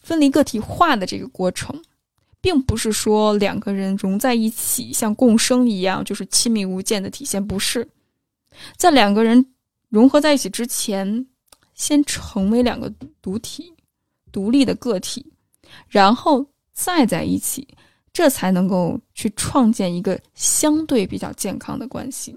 [0.00, 1.82] 分离个体化的这个过程，
[2.40, 7.44] 并不是说两个人融在一起像共生一样，就是亲密无间的体现。
[7.44, 7.86] 不是，
[8.76, 9.52] 在两个人
[9.90, 11.26] 融合在一起之前，
[11.74, 12.90] 先成为两个
[13.20, 13.74] 独体、
[14.32, 15.30] 独立的个体，
[15.88, 17.68] 然后再在一起，
[18.12, 22.36] 这才能够去创建一个相对比较健康的关系。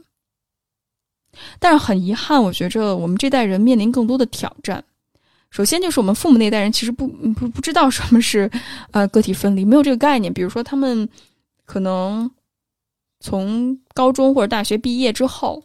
[1.59, 4.83] 但是很遗憾，我觉着我们这代人面临更多的挑战。
[5.49, 8.49] 首先就是我们父母那代人其实不不不知道什么是，
[8.91, 10.33] 呃个体分离，没有这个概念。
[10.33, 11.07] 比如说他们
[11.65, 12.29] 可能
[13.19, 15.61] 从高中或者大学毕业之后，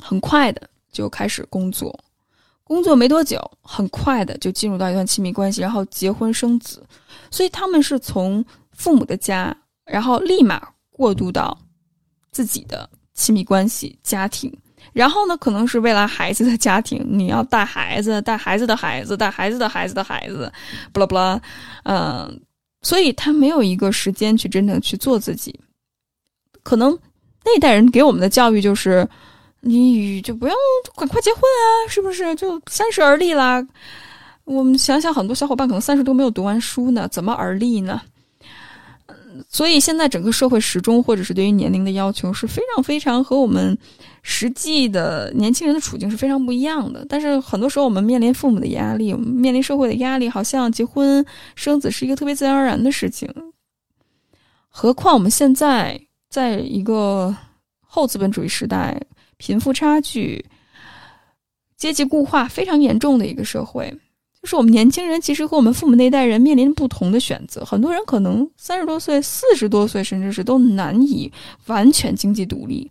[0.00, 1.98] 很快的就开始工作，
[2.62, 6.84] 工作没多久，很快的就进入到一段亲密关系，然后结婚生子。
[7.30, 8.44] 所以他们是从
[8.76, 11.56] 父母的家，然后立马过渡到
[12.30, 14.52] 自己的亲密关系家庭。
[14.92, 20.52] 然后呢，可能是未来孩子的家庭，你要带孩子，带孩子的孩子，带孩子的孩子的孩子，
[20.92, 21.40] 不啦不啦，
[21.84, 22.40] 嗯，
[22.82, 25.58] 所以他没有一个时间去真正去做自己。
[26.64, 26.98] 可能
[27.44, 29.08] 那一代人给我们的教育就是，
[29.60, 30.56] 你就不用
[30.96, 32.34] 赶快结婚啊，是不是？
[32.34, 33.64] 就三十而立啦。
[34.44, 38.02] 我们想想，很多小伙伴可能三十都没有读完书呢，怎么而立呢？
[39.48, 43.76] 所以现在整个社会时钟，或者是对于年龄的要求，是非常非常和我们
[44.22, 47.04] 实际的年轻人的处境是非常不一样的。
[47.08, 53.28] 但是很多时候，我们面临父母的压力，我们面临社会的压力，好像结婚生子是一个特别自然而然的事情。
[54.68, 57.34] 何况我们现在在一个
[57.80, 59.00] 后资本主义时代，
[59.36, 60.44] 贫富差距、
[61.76, 63.94] 阶级固化非常严重的一个社会。
[64.42, 71.30] 就是我们年轻人其实和我们父母那代人面临不同的选择，很多人可能三十多岁、四十多岁，甚至是都难以
[71.66, 72.90] 完全经济独立。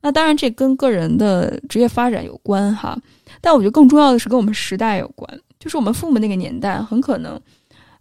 [0.00, 2.96] 那当然，这跟个人的职业发展有关哈，
[3.40, 5.40] 但我觉得更重要的是跟我们时代有关。
[5.58, 7.40] 就是我们父母那个年代，很可能，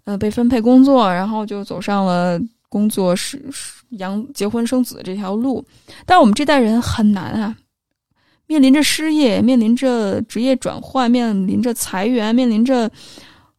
[0.03, 3.43] 呃，被分配工作，然后就走上了工作、是
[3.91, 5.63] 养、结婚、生子的这条路。
[6.05, 7.55] 但我们这代人很难啊。
[8.51, 12.91] 面临着失业，面临着职业转换，面临着裁员，面临着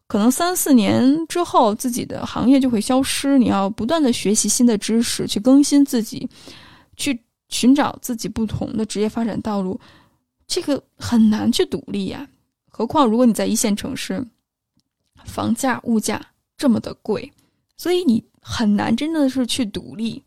[0.06, 3.38] 可能三四年之后自己的行业就会消失。
[3.38, 6.28] 你要不断的学习新的知识，去更新自己，
[6.94, 9.80] 去寻找自己不同的职业发展道路，
[10.46, 12.28] 这个很难去独立呀。
[12.68, 14.22] 何况如果你在一线城市，
[15.24, 16.20] 房价、物价
[16.58, 17.32] 这么的贵，
[17.78, 20.22] 所以你很难真正的是去独立。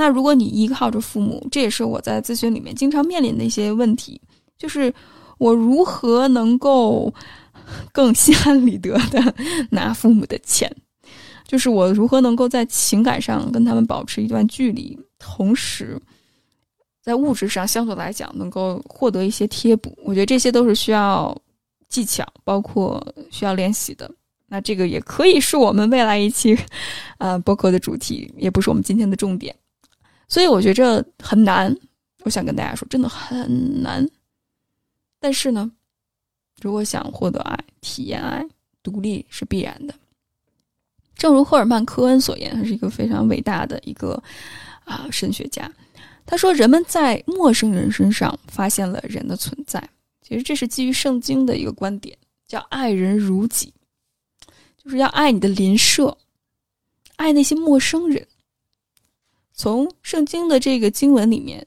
[0.00, 4.18] 那如果你依靠着父母，这也是我在咨询里面经常面临的一些问题，
[4.56, 4.90] 就是
[5.36, 7.12] 我如何能够
[7.92, 9.34] 更心安理得的
[9.70, 10.74] 拿父母的钱，
[11.46, 16.00] 就是我如何能够在情感上跟他们保持一段距离，同时
[17.02, 19.94] 在物质上相对来讲能够获得一些贴补。
[20.02, 21.36] 我觉得这些都是需要
[21.90, 24.10] 技巧，包括需要练习的。
[24.48, 26.58] 那这个也可以是我们未来一期
[27.18, 29.54] 啊播客的主题，也不是我们今天的重点。
[30.30, 31.76] 所以我觉着很难，
[32.20, 34.08] 我想跟大家说，真的很难。
[35.18, 35.70] 但是呢，
[36.62, 38.42] 如果想获得爱、体验爱、
[38.82, 39.94] 独立是必然的。
[41.16, 44.22] 正如赫尔曼·科恩所言，他是一个非常伟大的一个
[44.84, 45.70] 啊神学家。
[46.24, 49.82] 他说，人们在陌生人身上发现了人的存在。
[50.22, 52.16] 其实这是基于圣经的一个观点，
[52.46, 53.74] 叫“爱人如己”，
[54.78, 56.16] 就是要爱你的邻舍，
[57.16, 58.24] 爱那些陌生人。
[59.60, 61.66] 从圣经的这个经文里面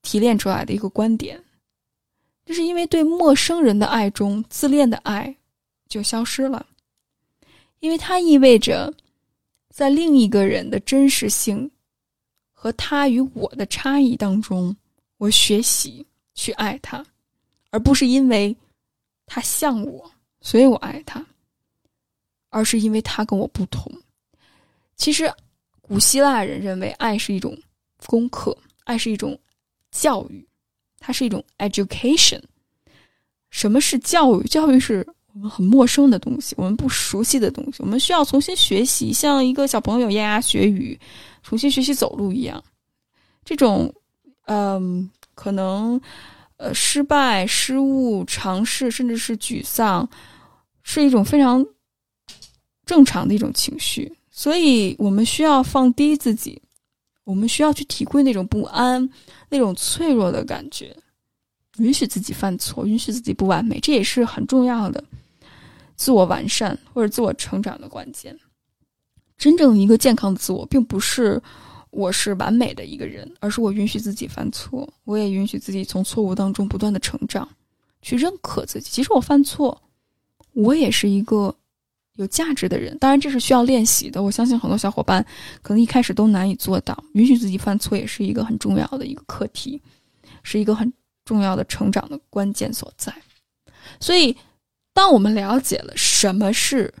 [0.00, 1.42] 提炼出来的一个观点，
[2.46, 5.34] 就是因为对陌生人的爱中，自恋的爱
[5.88, 6.64] 就消失了，
[7.80, 8.94] 因为它意味着
[9.70, 11.68] 在另一个人的真实性
[12.52, 14.76] 和他与我的差异当中，
[15.16, 17.04] 我学习去爱他，
[17.70, 18.56] 而不是因为
[19.26, 20.08] 他像我，
[20.42, 21.26] 所以我爱他，
[22.50, 23.92] 而是因为他跟我不同。
[24.94, 25.28] 其实。
[25.88, 27.56] 古希腊人认为爱是一种
[28.04, 29.36] 功课，爱是一种
[29.90, 30.46] 教育，
[31.00, 32.40] 它是一种 education。
[33.48, 34.44] 什么是教育？
[34.44, 40.98] 教育是我们很陌生的东西，我们不熟悉的东西，我们需要重新学习，像一个小朋友牙牙学语，
[41.42, 42.62] 重新学习走路一样。
[43.42, 43.90] 这种，
[44.44, 45.98] 嗯，可能，
[46.58, 50.06] 呃，失败、失误、尝试，甚至是沮丧，
[50.82, 51.64] 是一种非常
[52.84, 54.12] 正常的一种情绪。
[54.38, 56.62] 所以我们需要放低自己，
[57.24, 59.10] 我们需要去体会那种不安、
[59.48, 60.96] 那种脆弱的感觉，
[61.78, 65.02] 允许自己犯错，允许自己不完美，这也是很重要的
[65.96, 68.38] 自我完善或者自我成长的关键。
[69.36, 71.42] 真正一个健康的自我，并不是
[71.90, 77.48] 我是完美的一个人，而是我允许自己犯错，我也允许自己从错误当中不断的成长，
[78.02, 78.88] 去认可自己。
[78.88, 79.82] 其实我犯错，
[80.52, 81.52] 我也是一个。
[82.18, 84.20] 有价值的人，当然这是需要练习的。
[84.20, 85.24] 我相信很多小伙伴
[85.62, 89.80] 可能一开始都难以做到，允许自己犯错也是一个很重要的一个课题，
[90.42, 90.92] 是一个很
[91.24, 93.14] 重要的成长的关键所在。
[94.00, 94.36] 所以，
[94.92, 96.92] 当我们了解了什么是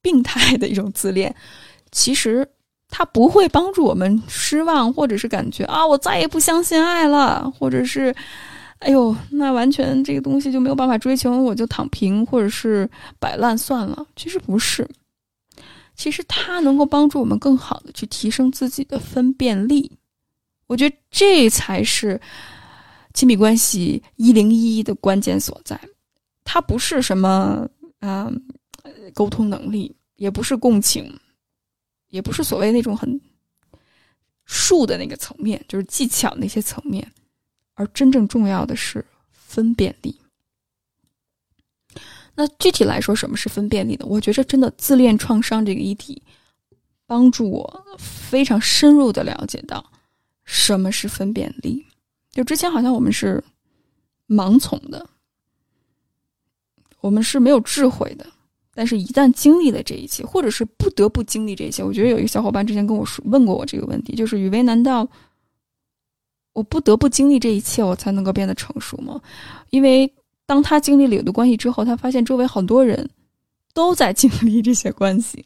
[0.00, 1.34] 病态的一种自恋，
[1.90, 2.48] 其实
[2.88, 8.14] 它不会帮助我们失望，或者是感觉啊，我再也不相信爱了，或者是。
[8.82, 12.88] 哎呦，那完全这个东西就没有办法追求，我就躺平或者是
[13.20, 14.04] 摆烂算了。
[14.16, 14.88] 其实不是，
[15.94, 19.90] 其实它能够帮助我们更好的去提升自己的分辨力。
[20.66, 22.20] 我觉得这才是
[23.14, 25.78] 亲密关系一零一的关键所在。
[26.42, 27.68] 它不是什么
[28.00, 28.32] 啊
[29.14, 31.16] 沟通能力，也不是共情，
[32.08, 33.20] 也不是所谓那种很
[34.44, 37.06] 术的那个层面，就是技巧那些层面。
[37.74, 40.16] 而真正重要的是分辨力。
[42.34, 44.06] 那具体来说，什么是分辨力呢？
[44.08, 46.22] 我觉着真的自恋创伤这个议题，
[47.06, 49.84] 帮助我非常深入的了解到
[50.44, 51.84] 什么是分辨力。
[52.30, 53.44] 就之前好像我们是
[54.26, 55.06] 盲从的，
[57.00, 58.26] 我们是没有智慧的。
[58.74, 65.06] 但是，一旦经历了这一切，或者是不得不经历这些，我觉得有一个小伙伴之前跟我说问过我这个问题，就是雨薇，难道？
[66.52, 69.20] 我不得不经历这一切，我才能够变得成熟吗？
[69.70, 70.12] 因为
[70.44, 73.08] 当他经历了有的关系之后，他发现周围很多人
[73.72, 75.44] 都在经历这些关系。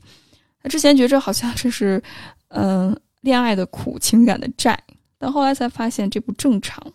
[0.62, 2.02] 他之前觉着好像这是，
[2.48, 4.82] 嗯，恋爱的苦，情感的债。
[5.18, 6.92] 但后来才发现这不正常。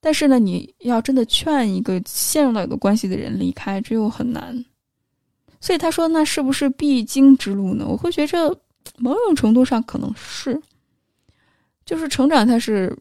[0.00, 4.64] 但是呢，你要真的劝一个陷入到有的关系的人离开，这又很难。
[5.60, 8.56] 所以他说：“那是不是必经之路呢？”我会觉着，
[8.96, 10.62] 某种程度上可能是，
[11.88, 12.94] 就是成长，它是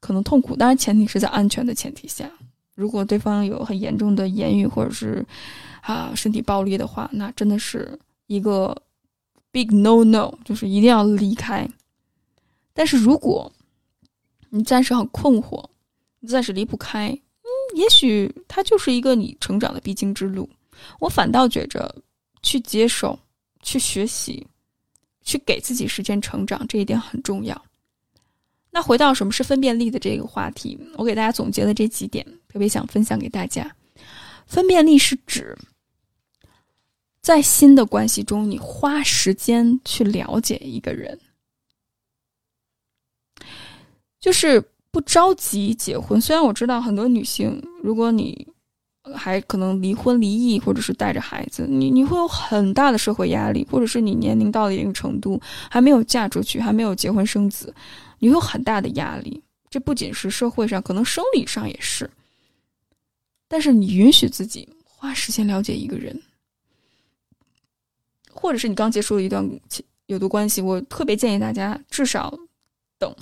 [0.00, 2.28] 可能痛苦，当然前提是在安全的前提下。
[2.74, 5.24] 如果对方有很严重的言语或者是
[5.80, 7.96] 啊身体暴力的话，那真的是
[8.26, 8.76] 一个
[9.52, 11.68] big no no，就是一定要离开。
[12.74, 13.50] 但是如果
[14.50, 15.64] 你暂时很困惑，
[16.18, 20.50] 你暂时离不开，嗯，也许它就是一个你成长的必经之路。
[20.98, 21.94] 我反倒觉着，
[22.42, 23.16] 去接受、
[23.62, 24.44] 去学习、
[25.22, 27.64] 去给自己时间成长，这一点很重要。
[28.76, 33.74] 那回到什么是分辨力的这个话题，我给大家总结了这几点，特别想分享给大家。
[34.46, 35.56] 分辨力是指，
[37.22, 41.18] 在新的关系中，你花时间去了解一个人，
[44.20, 46.20] 就是不着急结婚。
[46.20, 48.46] 虽然我知道很多女性，如果你
[49.14, 57.74] 还可能离婚、离异，或者是带着孩子，你你会有很大的社会压力，或者是你年龄到了一定程度，还没有嫁出去，还没有结婚生子，
[58.18, 59.42] 你有很大的压力。
[59.68, 62.08] 这不仅是社会上，可能生理上也是。
[63.48, 66.20] 但是你允许自己花时间了解一个人，
[68.30, 72.32] 或者是你刚结束了一段情有毒关系，我特别建议大家至少
[72.98, 73.14] 等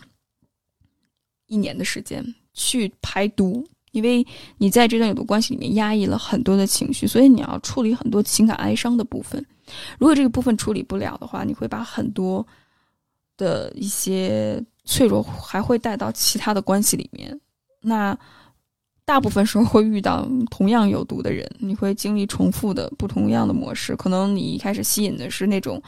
[1.46, 3.66] 一年的时间去排毒。
[3.90, 4.26] 因为
[4.58, 9.44] 你在这段有毒关系里面压抑了很多的情绪，所以你要处理很多情感哀伤的部分。
[9.98, 12.44] 如果这个部分处理不了的话，你会把很多
[13.36, 17.40] 的一些脆弱还会带到其他的关系里面。
[17.80, 18.16] 那
[19.04, 23.94] 大部分时候会遇到同样有毒的人，你会经历重复的不同样的模式。
[23.96, 25.82] 可能你一开始吸引的是那种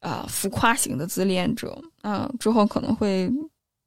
[0.00, 3.30] 啊浮夸型的自恋者，啊之后可能会。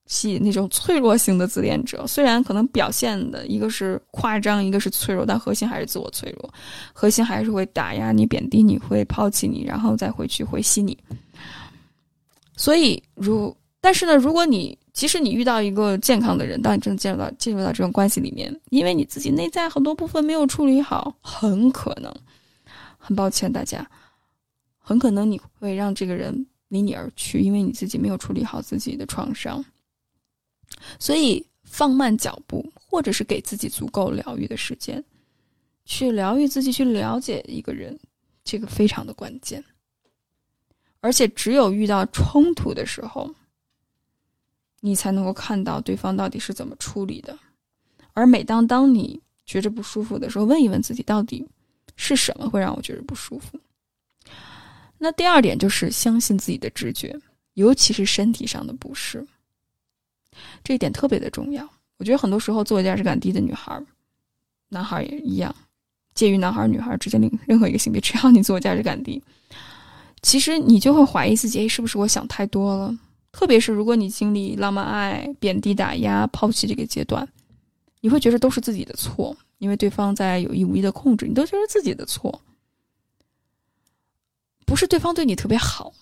[0.07, 6.53] 吸引那种脆弱型的自恋者，虽然可能表现的一个是夸张，一个是脆弱，但核心还是自我脆弱，
[6.91, 10.97] 核心还是会打压你、贬低你、会抛弃你，然后再回去回吸你。
[12.57, 22.13] 所以，如但是呢，如果你即使你遇到一个健康的人，当你真的进入到进入到这种关系里面，因为你自己内在很多部分没有处理好，很可能，
[22.97, 23.89] 很抱歉大家，
[24.77, 29.65] 很可能你会让这个人离你而去，因为你自己没有处理好自己的创伤。
[30.99, 35.03] 所以，放慢脚步，或者是给自己足够疗愈的时间，
[35.85, 37.99] 去疗愈自己，去了解一个人，
[38.43, 39.63] 这个非常的关键。
[40.99, 43.33] 而且，只有遇到冲突的时候，
[44.81, 47.37] 你才能够看到对方到底是怎么处理的。
[48.13, 51.47] 而每当当你觉着不舒服的时候，问一问自己，到底
[51.95, 53.57] 是什么会让我觉得不舒服？
[54.97, 57.17] 那第二点就是相信自己的直觉，
[57.53, 59.25] 尤其是身体上的不适。
[60.63, 61.67] 这一点特别的重要。
[61.97, 63.81] 我觉得很多时候自我价值感低的女孩、
[64.69, 65.55] 男孩也一样，
[66.13, 69.21] 介于男孩女孩之间的 任何一个性别，只要你自我价值感低，
[70.21, 72.97] 其实你就会怀疑自己：哎，是不是我想太多了？
[73.31, 77.27] 特别是如果你经历浪漫爱、贬低、打压、抛弃这个阶段，
[78.01, 82.41] 你会觉得都是自己的错，因为对方在有意无意的控制你，都觉得自己的错，
[84.65, 85.93] 不是对方对你特别好，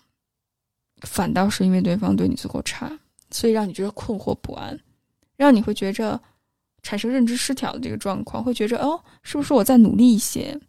[1.02, 2.92] 反倒是因为对方对你足够差。
[3.32, 4.80] 所以让你觉得困惑不安，
[5.38, 6.20] 让你会觉着
[6.82, 10.60] 产生认知失调的这个状况，会觉着哦，是不是我再努力一些，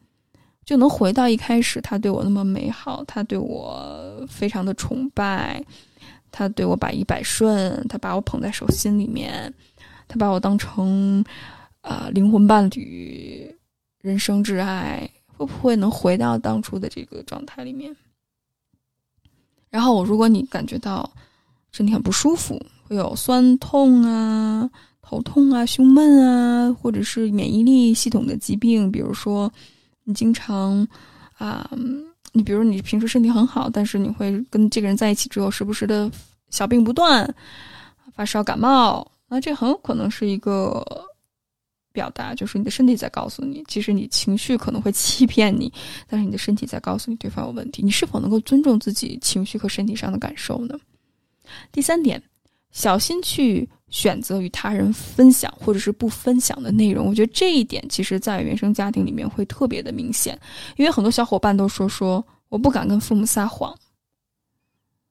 [0.62, 5.64] 就能回到一开始他对我那么美好，他对我非常的崇拜，
[6.30, 9.52] 他对我百依百顺，他把我捧在手心里面，
[10.08, 11.24] 他把我当成
[11.80, 13.54] 啊灵魂伴侣、
[14.00, 17.94] 人生挚爱，会不会能回到当初的这个状态里面？
[19.70, 21.10] 然后，如果你感觉到。
[21.72, 24.68] 身体很不舒服，会有酸痛啊、
[25.00, 29.48] 头痛啊、胸闷啊，或者是免疫力系统的疾病，比如说
[30.02, 30.84] 你经常
[31.34, 31.70] 啊，
[32.32, 36.10] 你比如你平时身体很好，但是你会跟这个人在一起之后，时不时的
[36.50, 37.34] 小病不断，
[38.14, 40.84] 发烧感冒，那这很有可能是一个
[41.92, 45.72] 表达，就是你的身体在告诉你，其实你情绪可能会欺骗你，
[46.06, 50.78] 但是你的身体在告诉你对方有问题，你是否能够尊重自己情绪和身体上的感受呢？
[51.72, 52.22] 第三点，
[52.70, 57.06] 小心去选择与他人分享或者是不分享的内容。
[57.06, 60.38] 我觉得这一点其实，在原生家庭里面会特别的明显，
[60.76, 63.76] 因为很多小伙伴都说说我不敢跟父母撒谎。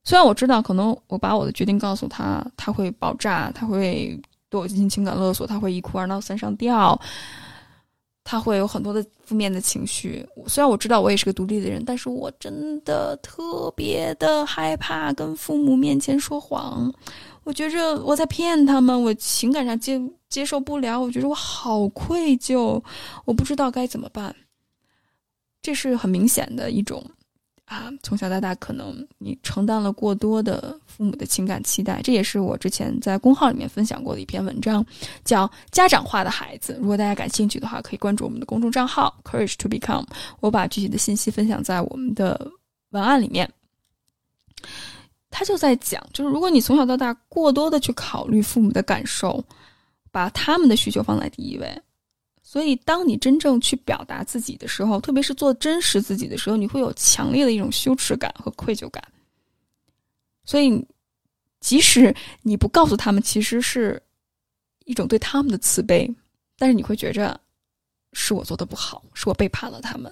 [0.06, 4.20] 虽然我知道，可能我把我的决定告诉他，他会爆炸，他会
[4.50, 7.00] 对我进行情感勒索，他会一哭二闹三上吊，
[8.24, 10.26] 他会有很多的负面的情绪。
[10.48, 16.92] 虽然我知道我也是个独立的人，但是我真的特别的害怕跟父母面前说谎。
[17.50, 22.80] 我觉着我在骗他们，我情感上接接受不了，我觉得我好愧疚，
[23.26, 24.36] 我不知道该怎么办。
[25.60, 27.04] 这是很明显的一种。
[27.66, 34.86] 啊，从小到大，可能你承担了过多的父母的情感期待，这也是我之前在公号里面分享过的一篇文章，
[35.26, 36.74] 叫《家长化的孩子》。
[36.80, 40.06] 如果大家感兴趣的话，可以关注我们的公众账号 “Courage to Become”，
[40.40, 42.52] 我把具体的信息分享在我们的
[42.92, 43.52] 文案里面。
[45.30, 49.44] 他就在讲，就是如果你从小到大过多的去考虑父母的感受，
[50.12, 51.82] 把他们的需求放在第一位。
[52.42, 59.04] 所以，当你真正去表达自己的时候，特别是做真实自己的时候，你会有强烈的一种羞耻感和愧疚感。
[60.44, 60.84] 所以，
[61.60, 64.02] 即使你不告诉他们，其实是
[64.86, 66.12] 一种对他们的慈悲，
[66.58, 67.40] 但是你会觉着
[68.14, 70.12] 是我做的不好，是我背叛了他们。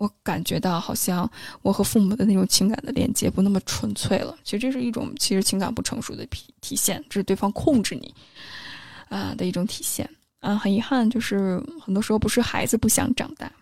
[0.00, 1.30] 我感觉到好像
[1.60, 4.34] 我和父母的那种情感的连接不那么纯粹了。
[4.42, 8.14] 其实这是一种其实情感不成熟的体体现，这是对方控制你
[9.10, 10.08] 啊的一种体现。
[10.38, 13.52] 啊，很遗憾，就是很多时候不是孩子不想长大，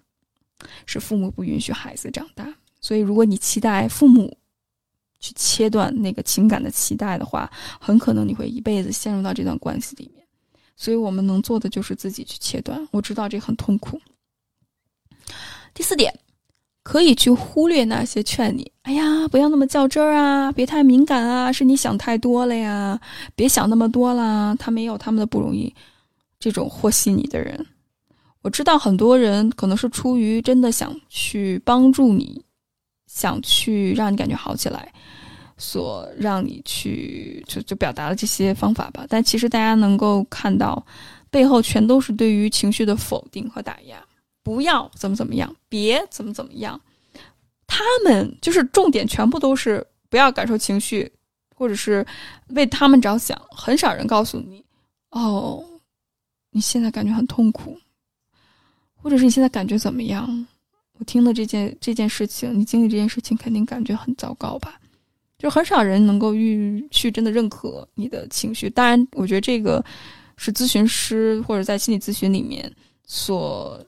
[0.87, 2.55] 是父母不允许孩子长大。
[2.81, 4.39] 所以，如果你期待父母
[5.19, 10.25] 去切断那个情感的期待的话，很可能你会一辈子陷入到这段关系里面。
[10.77, 12.87] 所以我们能做的就是自己去切断。
[12.93, 14.01] 我知道这很痛苦。
[15.75, 16.17] 第四点，
[16.89, 22.99] 可以去忽略那些劝你：“哎呀，不要那么较真儿啊，别太敏感啊，是你想太多了呀，
[23.37, 25.71] 别想那么多啦，他们也有他们的不容易。”
[26.41, 27.67] 这种和稀你的人，
[28.41, 32.43] 我知道很多人可能是出于真的想去帮助你，
[33.07, 34.91] 想去让你感觉好起来，
[35.59, 39.05] 所让你去就就表达了这些方法吧。
[39.11, 40.83] 但其实大家能够看到，
[41.29, 44.03] 背后全都是对于情绪的否定和打压。
[44.49, 46.81] 不要怎么怎么样，别怎么怎么样，
[47.67, 51.13] 他们就是重点，全部都是不要感受情绪，
[51.55, 52.07] 或者是
[52.49, 53.39] 为他们着想。
[53.51, 54.65] 很少人告诉你，
[55.11, 55.63] 哦。
[56.51, 57.79] 你现在感觉很痛苦，
[58.97, 60.47] 或者是你现在感觉怎么样？
[60.95, 64.81] 我听了这件这件事情，你经历这件事情，肯定感觉很糟糕吧？
[65.39, 68.71] 就很少人能够预去真的认可你的情绪。
[68.71, 69.85] 当然，我觉得这个
[70.39, 72.75] 是咨询师或者在心理咨询里面
[73.05, 73.81] 所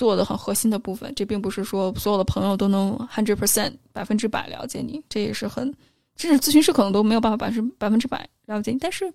[0.00, 1.12] 做的很核心的部分。
[1.14, 5.64] 这并不是说所有的朋友都能 hundred percent 百分之百了解你，这也是很，
[6.16, 8.78] 甚至咨询师可能都没有办法百分百分之百了解你。
[8.78, 9.12] 但是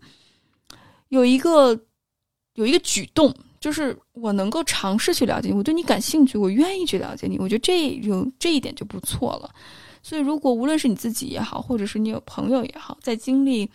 [1.09, 1.79] 有一个。
[2.55, 7.37] 有一个举动，就是我能够尝试去了解你，我对你感兴趣，我愿意去了解你。
[7.37, 9.53] 我觉得这有这一点就不错了。
[10.01, 13.69] 所以，如果无论是你自己也好，或者是你有朋友也好，在经历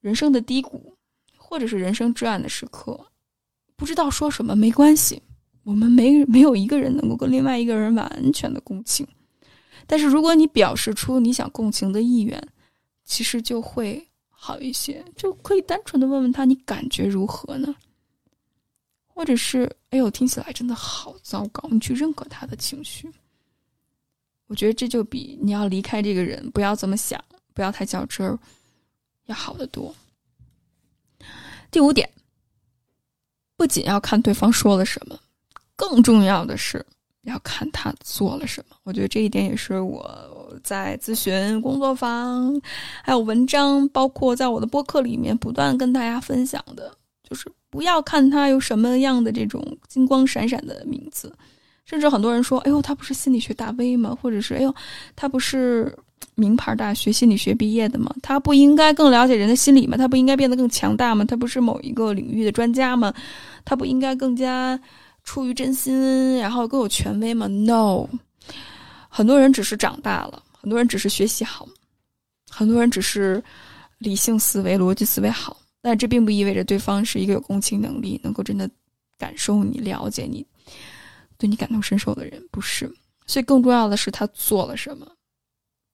[0.00, 0.94] 人生的低谷，
[1.36, 2.98] 或者是人生至暗的时刻，
[3.76, 5.20] 不知道说什么，没关系。
[5.64, 9.06] 我们没没有一个人能够跟另外一个人完全的共情。
[9.86, 12.48] 但是，如果你表示出你想共情的意愿，
[13.04, 14.06] 其实就会。
[14.46, 17.74] 好一些，就可以单纯的问问他，你感觉如何呢？
[19.06, 23.10] 或者是，哎呦，听起来真的好糟糕，你去认可他的情绪。
[24.46, 27.18] 我觉得这就比你要离开这个人，不要这么想，
[27.54, 28.38] 不要太较真儿，
[29.24, 29.94] 要好得多。
[31.70, 32.06] 第五点，
[33.56, 35.18] 不仅要看对方说了什么，
[35.76, 36.84] 更重要的是
[37.22, 38.76] 要看他做了什么。
[38.84, 40.32] 我觉得这一点也是我。
[40.62, 42.58] 在咨询工作坊，
[43.02, 46.96] 还有文章，包括在我的播客里面不断跟大家分享的，
[47.28, 51.34] 就是不要看他有什么样的这种金光闪闪的名字，
[51.84, 54.72] 甚至很多人说：“哎呦，他不是心理学大 V 吗？”或者是“哎呦，
[55.16, 55.92] 他不是
[56.36, 58.14] 名牌大学心理学毕业的吗？
[58.22, 59.96] 他不应该更了解人的心理吗？
[59.96, 61.24] 他不应该变得更强大吗？
[61.24, 63.12] 他不是某一个领域的专家吗？
[63.64, 64.78] 他不应该更加
[65.24, 68.06] 出于真心，然后更有权威吗？No，
[69.08, 70.42] 很多人只是长大了。
[70.52, 71.68] 很多人只是学习好，
[72.48, 73.42] 很多人只是
[73.98, 78.70] 理性思维、逻辑思维好，但这并不意味着对方是一个有共情能力、能够真的
[79.18, 80.46] 感受你、了解你、
[81.36, 82.90] 对你感同身受的人，不是。
[83.26, 85.06] 所以，更重要的是他做了什么。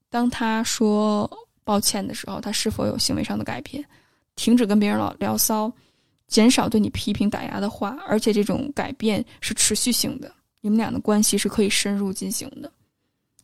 [0.09, 1.29] 当他说
[1.65, 3.85] 抱歉的时候，他是否有行为上的改变，
[4.37, 5.73] 停止跟别人老聊骚，
[6.31, 12.73] 减少对你批评打压的话，而且这种改变是持续性的，你们俩的关系是可以深入进行的。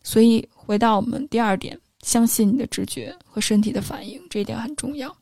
[0.02, 0.48] 所以。
[0.66, 5.16] 回到我们第二点，相信你的直觉和身体的反应，这一点很重要。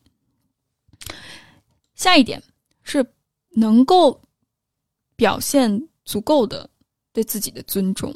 [1.93, 2.41] 下一点
[2.81, 3.05] 是
[3.49, 4.19] 能够
[5.15, 6.67] 表现足够的
[7.13, 8.11] 对自己的尊重，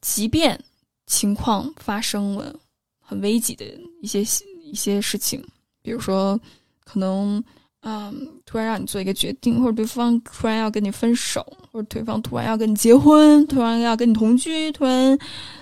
[0.00, 0.60] 即便
[1.06, 2.58] 情况发生了
[2.98, 3.64] 很危急的
[4.02, 4.22] 一些
[4.60, 5.40] 一些事情，
[5.82, 6.36] 比如说
[6.82, 7.40] 可能
[7.82, 11.40] 嗯，突然让你做一个决定，或者对方突然要跟你分手，
[11.72, 15.18] 或者对方突然要跟你结婚，突然要跟你同居，突然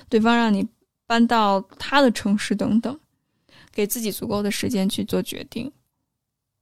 [0.08, 0.66] 对方让你
[1.06, 2.98] 搬到他的城市等等，
[3.72, 5.70] 给自己足够的时间去做决定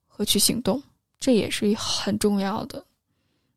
[0.07, 0.83] 和去行动，
[1.19, 2.85] 这也是很重要的，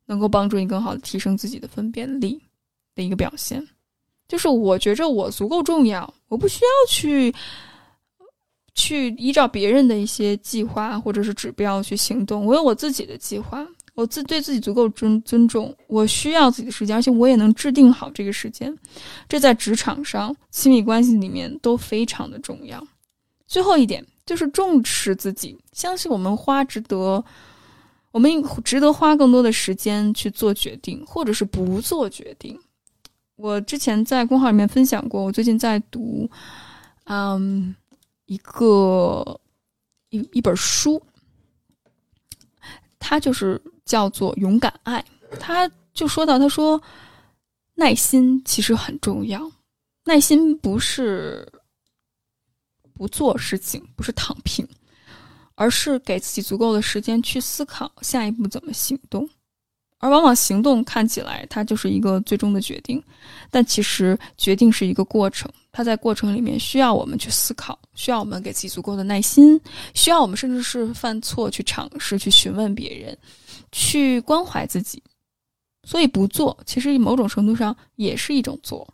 [0.06, 2.40] 能够帮助你更好的提升自己的分辨力
[2.94, 3.62] 的一个表现。
[4.26, 7.34] 就是我觉着我足够重要，我不需要去。
[8.74, 18.74] 去依照别人的一些计划或者是指标去行动，我有我自己的计划，我自对自己足够尊尊重，我需要自己的时间，而且我也能制定好这个时间。
[19.28, 22.82] 这在职场上、亲密关系里面都非常的重要。
[23.46, 27.22] 最后一点就是重视自己，相信我们花值得，
[28.12, 28.30] 我们
[28.64, 32.58] 值得花更多的时间去做决定，或者是不做决定。
[33.36, 36.30] 我之前在公号里面分享过，我最近在读，
[37.04, 37.74] 嗯。
[38.30, 39.40] 一个
[40.10, 41.02] 一一本书，
[43.00, 45.04] 它就是叫做《勇敢爱》。
[45.40, 46.80] 他就说到，他说
[47.74, 49.50] 耐心其实很重要。
[50.04, 51.44] 耐心不是
[52.94, 54.64] 不做事情，不是躺平，
[55.56, 59.28] 而是给自己足够的时间去思考下一步怎么行动。
[59.98, 63.02] 而往往行动看起来它就是一个最终的决定，
[63.50, 65.50] 但其实决定是一个过程。
[65.72, 69.60] 它在过程里面需要我们去思考，需要我们给自己足够的耐心，
[69.94, 73.16] 需要我们甚至是犯错去尝试、去询问别人、
[73.72, 75.02] 去关怀自己。
[75.82, 78.86] 所以不做，其实某种程度上也是一种做。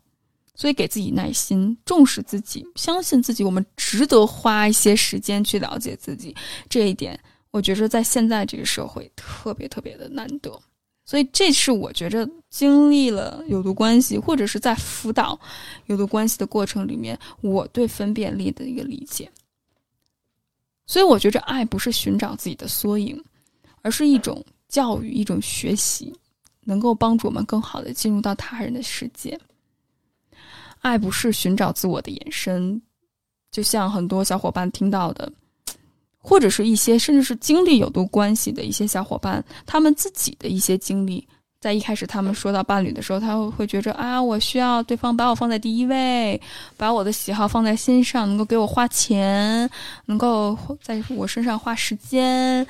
[0.55, 6.35] 所以给自己耐心，重视自己，相信自己，我们值得花一些时间去了解自己。
[6.67, 7.21] 这一点，
[7.51, 10.59] 我觉着在现在这个社会特别特别的难得。
[11.07, 15.39] 所以，这是我觉着经历了有毒关系，或者是在辅导
[15.87, 19.31] 有毒关系的过程里面，我对分辨力的一个理解。
[20.85, 23.23] 所以，我觉着爱不是寻找自己的缩影，
[23.83, 26.13] 而是一种教育，一种学习，
[26.65, 29.39] 能够帮助我们更好的进入到他人的世界。
[30.81, 32.83] 爱不是寻找自我的延伸，
[33.53, 35.33] 就像很多小伙伴听到的。
[36.29, 41.24] 或者是一些甚至是经历有毒关系的一些小伙伴，他们自己的一些经历，
[41.61, 46.41] 在一开始他们说到伴侣的时候，他会会觉着啊，我需要对方把我放在第一位，
[46.77, 49.70] 把我的喜好放在心上，能够给我花钱，
[50.07, 52.66] 能够在我身上花时间，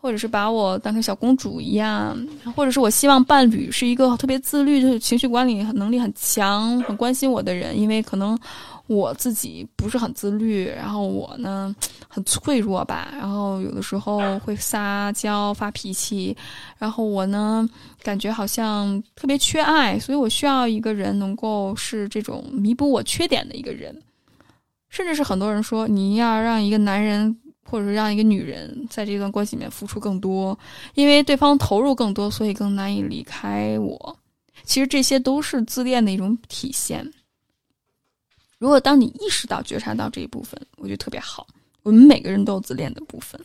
[0.00, 2.16] 或者是把我当成小公主一样，
[2.54, 8.38] 或者是我希望伴侣是一个特别自律、就是情绪管理能力很强、很关心我的人，因为可能。
[8.86, 11.74] 我自己不是很自律，然后我呢
[12.08, 16.36] 很脆弱吧，然后有的时候会撒娇发脾气，
[16.78, 17.68] 然后我呢
[18.02, 24.00] 感觉好像特别缺爱，所以我需要一个人能够是这种弥补我缺点的一个人，
[24.88, 27.36] 甚至是很多人说你要让一个男人
[27.68, 30.56] 或者是让一个女人在这段关系里面付出更多，
[30.94, 34.16] 因为对方投入更多，所以更难以离开我。
[34.62, 37.12] 其实这些都是自恋的一种体现。
[38.58, 41.46] 如果当你意识到、觉察到这一部分，我觉得特别好。
[41.82, 43.40] 我们每个人都有自恋的部分，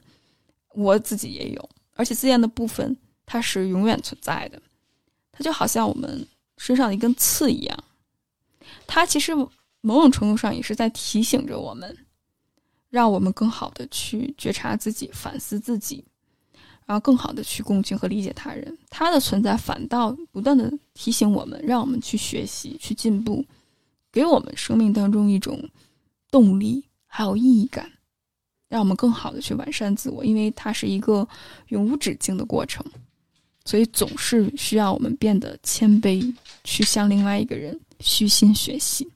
[0.73, 2.95] 我自己也有，而且自恋的部分
[3.25, 4.61] 它是永远存在的。
[5.31, 6.25] 它就好像我们
[6.57, 7.83] 身上的一根刺一样，
[8.87, 9.33] 它其实
[9.81, 11.97] 某种程度上也是在提醒着我们，
[12.89, 16.03] 让我们更好的去觉察自己、反思自己，
[16.85, 18.77] 然后更好的去共情和理解他人。
[18.89, 23.45] 它的存在反倒不断的提醒我们，让我们去学习、去进步。
[24.11, 25.63] 给我们生命当中一种
[26.29, 27.89] 动力，还有意义感，
[28.67, 30.25] 让我们更好的去完善自我。
[30.25, 31.27] 因为它是一个
[31.67, 32.85] 永无止境的过程，
[33.65, 36.33] 所以总是需要我们变得谦卑，
[36.63, 39.07] 去向另外一个人虚心学习。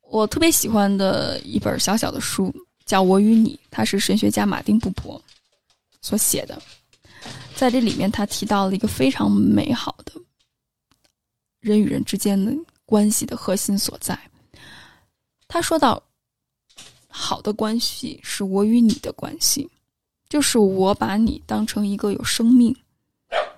[0.00, 2.54] 我特别喜欢的一本小小的书
[2.86, 5.22] 叫《我与你》，它是神学家马丁布伯
[6.00, 6.60] 所写的。
[7.54, 10.12] 在这里面，他提到了一个非常美好的
[11.60, 12.50] 人与人之间的。
[12.88, 14.18] 关系的核心所在。
[15.46, 16.02] 他说到
[17.06, 19.68] ：“好的关系是我与你的关系，
[20.26, 22.74] 就是我把你当成一个有生命、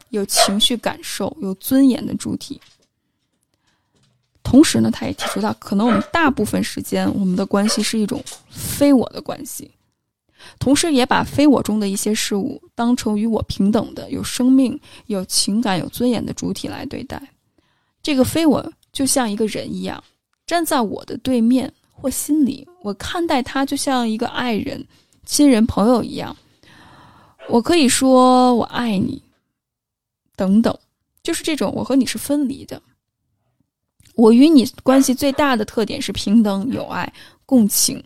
[0.09, 2.61] 有情绪感受、有尊严的主体。
[4.43, 9.70] 同时呢，他也提出到，可能我们大部分时间，我们的关系是一种非我的关系，
[10.59, 14.76] 同时也把非我中的一些事物当成与我平等的、有生命、
[15.07, 17.22] 有情感、有尊严的主体来对待。
[18.03, 18.61] 这个非我。”
[18.93, 20.03] 就像一个人一样，
[20.47, 24.86] 站在我的对面或心里，我看待他就像一个爱人、
[25.24, 26.36] 亲人、朋友一样。
[27.49, 29.22] 我可以说我爱你，
[30.36, 30.76] 等等，
[31.22, 32.80] 就是这种我和你是分离的。
[34.14, 37.12] 我与你关系最大的特点是平等、友爱、
[37.47, 38.03] 共情。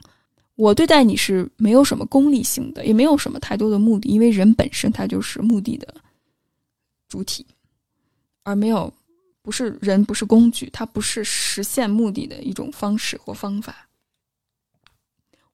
[0.57, 5.93] 我对待你是没有什么功利性的，也没有什么太多的目的，因为人本身他就是目的的
[7.09, 7.45] 主体，
[8.45, 8.93] 而没有
[9.45, 13.87] 不是人不是工具，它不是实现目的的一种方式或方法。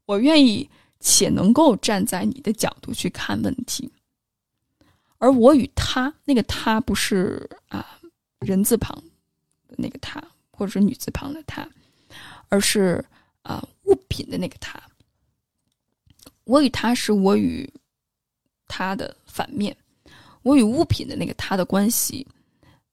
[0.06, 0.70] 我愿意
[1.00, 3.90] 且能够站在你的角度去看问题，
[5.18, 7.98] 而我与他那个他不是啊
[8.38, 8.94] 人字旁
[9.66, 10.22] 的那个他，
[10.52, 11.68] 或者是女字旁的他，
[12.48, 13.04] 而是
[13.42, 14.80] 啊物品的那个他。
[16.44, 17.68] 我与他是我与
[18.68, 19.76] 他的反面，
[20.42, 22.24] 我与物品的那个他的关系，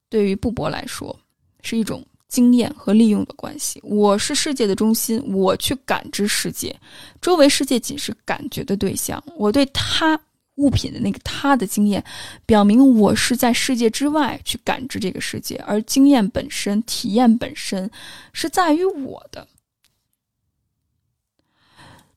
[0.09, 1.17] 对于布伯来说
[1.61, 2.05] 是一种。
[2.29, 6.77] 经验和利用的关系，我是世界的中心，我去感知世界，
[7.21, 9.23] 周围世界仅是感觉的对象。
[9.37, 10.19] 我对他
[10.55, 12.03] 物品的那个他的经验，
[12.45, 17.89] 表明我是在世界之外去感知这个世界，而经验本身、体验本身
[18.33, 19.47] 是在于我的。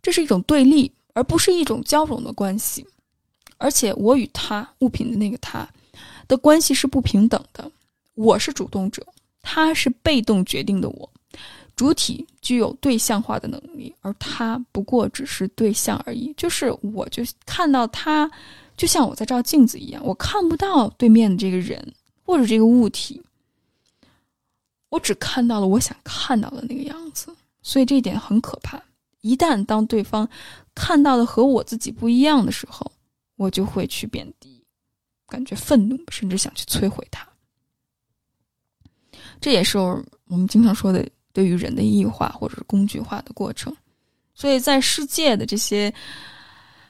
[0.02, 2.84] 这是一种对立，而不是一种交融的关系。
[3.58, 5.68] 而且，我与他物品的那个他
[6.26, 7.70] 的关系是不平等的，
[8.20, 9.06] 我是主动者。
[9.42, 11.10] 他是被动决定的我，
[11.74, 16.30] 主体具有对象化的能力，而他不过只是对象而已。
[16.36, 18.30] 就是我就看到他，
[18.76, 23.22] 就像我在照镜子一样，我看不到对面的这个人或者这个物体，
[24.90, 27.34] 我只看到了我想看到的那个样子。
[27.62, 28.78] 所以这一点很可怕。
[29.22, 30.28] 一旦当对方
[30.74, 32.92] 看到的和我自己不一样的时候，
[33.36, 34.62] 我就会去贬低，
[35.26, 37.26] 感觉愤怒，甚至想去摧毁他。
[39.40, 43.74] 这也是我们经常说的对于人的异化或者是工具化的过程，
[44.34, 45.92] 所以在世界的这些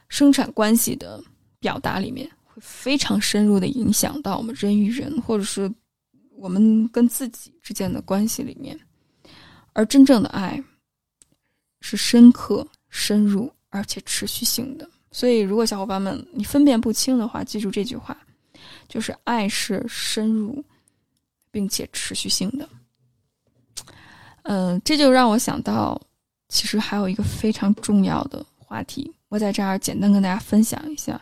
[0.09, 1.23] 生产关系的
[1.59, 5.73] 表达里面，会非常深入的影响到我们人与人，或者是
[6.37, 8.79] 我们跟自己之间的关系里面。
[9.73, 10.63] 而真正的爱
[11.81, 14.91] 是深刻、深入而且持续性的。
[15.13, 18.17] 所以，如果小伙伴们你分辨不清的话，记住这句话，
[18.89, 20.65] 就是爱是深入。
[21.51, 22.69] 并且持续性的，
[24.43, 26.01] 嗯，这就让我想到，
[26.49, 31.21] 其实还有一个非常重要的话题，我在这儿简单跟大家分享一下，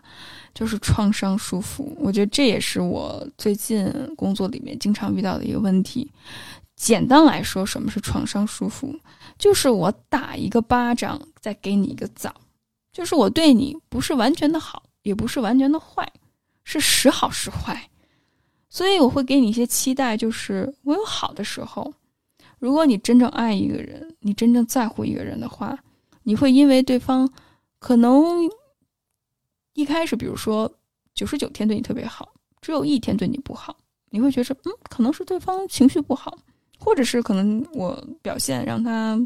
[0.55, 1.93] 就是创伤束缚。
[1.97, 6.11] 我觉得这也是我最近工作里面经常遇到的一个问题。
[6.77, 8.97] 简单来说，什么是创伤束缚？
[9.37, 12.33] 就是我打一个巴掌，再给你一个枣，
[12.93, 16.09] 就是我对你不是完全的好，也不是完全的坏，
[16.63, 17.91] 是时好时坏。
[18.69, 21.93] 所以我会给你一些期待，就是我有好的时候。
[22.59, 25.79] 如果你真正爱一个人，你真正在乎一个人的话，
[26.25, 27.31] 你会因为对方
[27.79, 28.51] 可能
[29.75, 30.71] 一开始，比如说
[31.15, 32.29] 九十九天对你特别好，
[32.61, 33.77] 只有一天对你不好，
[34.11, 36.37] 你会觉得嗯，可能是对方情绪不好，
[36.79, 39.17] 或者是可能我表现让他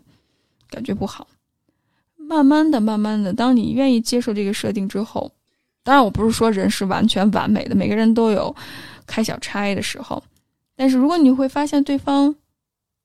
[0.69, 1.27] 感觉不好。
[2.17, 5.33] 慢慢的，慢慢的，当你愿意接受这个设定之后，
[5.83, 8.55] 当然我不是说人是完全完美的，每个人都有。
[9.07, 10.23] 开小差的时候，
[10.77, 12.35] 但是如果你会发现对方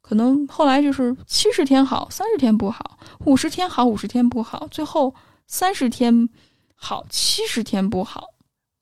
[0.02, 5.14] 可能后来就是七十天好，三十天不好，五十天好，五十天不好，最后
[5.48, 6.30] 三十天
[6.76, 8.26] 好，七十天不好，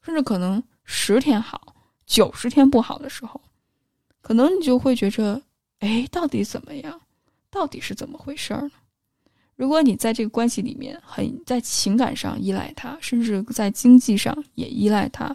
[0.01, 3.41] 甚至可能十天好，九十天不好的时候，
[4.21, 5.41] 可能你就会觉着，
[5.79, 7.01] 哎，到底怎么样？
[7.49, 8.71] 到底是怎么回事儿呢？
[9.55, 15.33] 如果你在这个关系里面很在情感上依赖他，甚至在经济上也依赖他。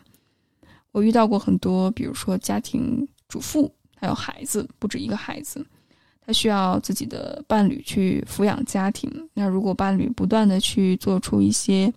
[0.92, 5.64] 我遇到过很多，比如说家庭主妇，还有孩子，不止一个孩子，
[6.26, 9.10] 他需要自己的伴侣去抚养家庭。
[9.34, 11.92] 那如果伴侣不断的去做出一些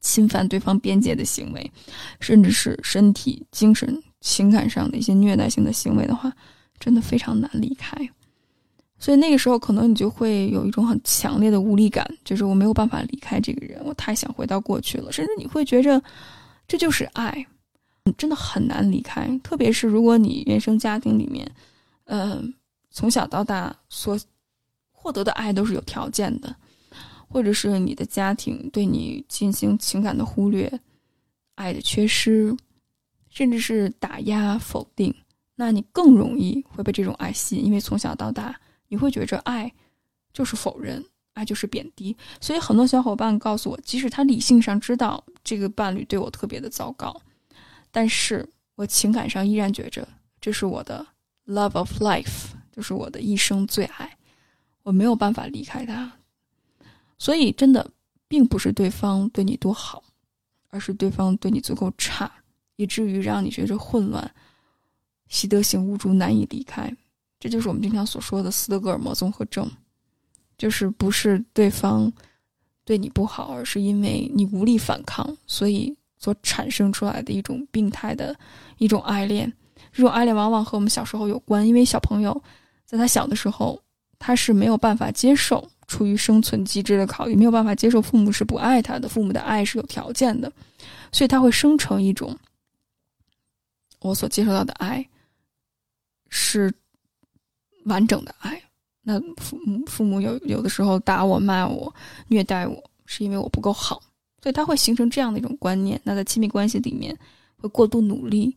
[0.00, 1.70] 侵犯对方边界的行为，
[2.20, 6.32] 甚至是身体、精神、情感上的一些虐待性的行为的话，
[6.78, 7.96] 真的非常难离开。
[8.98, 15.10] 所以那个时候，可能你就会有一种很强烈的无力感，就是我没有办法离开这个人，我太想回到过去了。
[15.10, 16.02] 甚至你会觉着，
[16.68, 17.46] 这就是爱。
[18.04, 21.50] 你真的很难离开，特别是如果你原生家庭里面，
[22.04, 22.52] 嗯，
[22.90, 24.18] 从小到大所
[24.90, 26.54] 获得的爱都是有条件的，
[27.28, 30.80] 或者是你的家庭对你进行情感的忽略、
[31.54, 32.56] 爱的缺失，
[33.28, 35.14] 甚至是打压、否定，
[35.56, 39.72] 那你更容易会被这种爱吸引，因为从小到大你会觉着爱
[40.32, 47.14] 就是否认，爱就是贬低，所以很多小伙伴告诉我，即使他理性上知道这个伴侣对我特别的糟糕。
[47.90, 50.06] 但是我情感上依然觉着
[50.40, 51.06] 这是我的
[51.46, 54.16] love of life，就是我的一生最爱，
[54.82, 56.12] 我没有办法离开他。
[57.18, 57.90] 所以真的
[58.28, 60.02] 并不是对方对你多好，
[60.68, 62.30] 而是对方对你足够差，
[62.76, 64.32] 以至于让你觉着混乱，
[65.28, 66.90] 习得性无助，难以离开。
[67.38, 69.70] 这就是我们经常所说的斯德哥尔摩综合症，
[70.56, 72.10] 就是不是对方
[72.84, 78.36] 对你不好，而是因为你无力反抗，所以所产生出来的一种病态的
[78.78, 79.52] 一种爱恋。
[79.92, 82.40] 这种爱恋往往和我们小时候有关，因为小朋友
[82.86, 83.82] 在他小的时候，
[84.20, 90.52] 他是没有办法接受，出于生存机制的考虑，没有办法接受父母是不爱他的，父母的爱是有条件的，
[91.10, 92.36] 所以他会生成一种
[94.00, 95.04] 我所接受到的爱
[96.28, 96.72] 是
[97.86, 98.62] 完整的爱。
[99.02, 101.92] 那父母父母有有的时候打我、骂我、
[102.28, 104.00] 虐待我，是因为我不够好，
[104.42, 106.00] 所以他会形成这样的一种观念。
[106.04, 107.16] 那在亲密关系里面，
[107.56, 108.56] 会过度努力。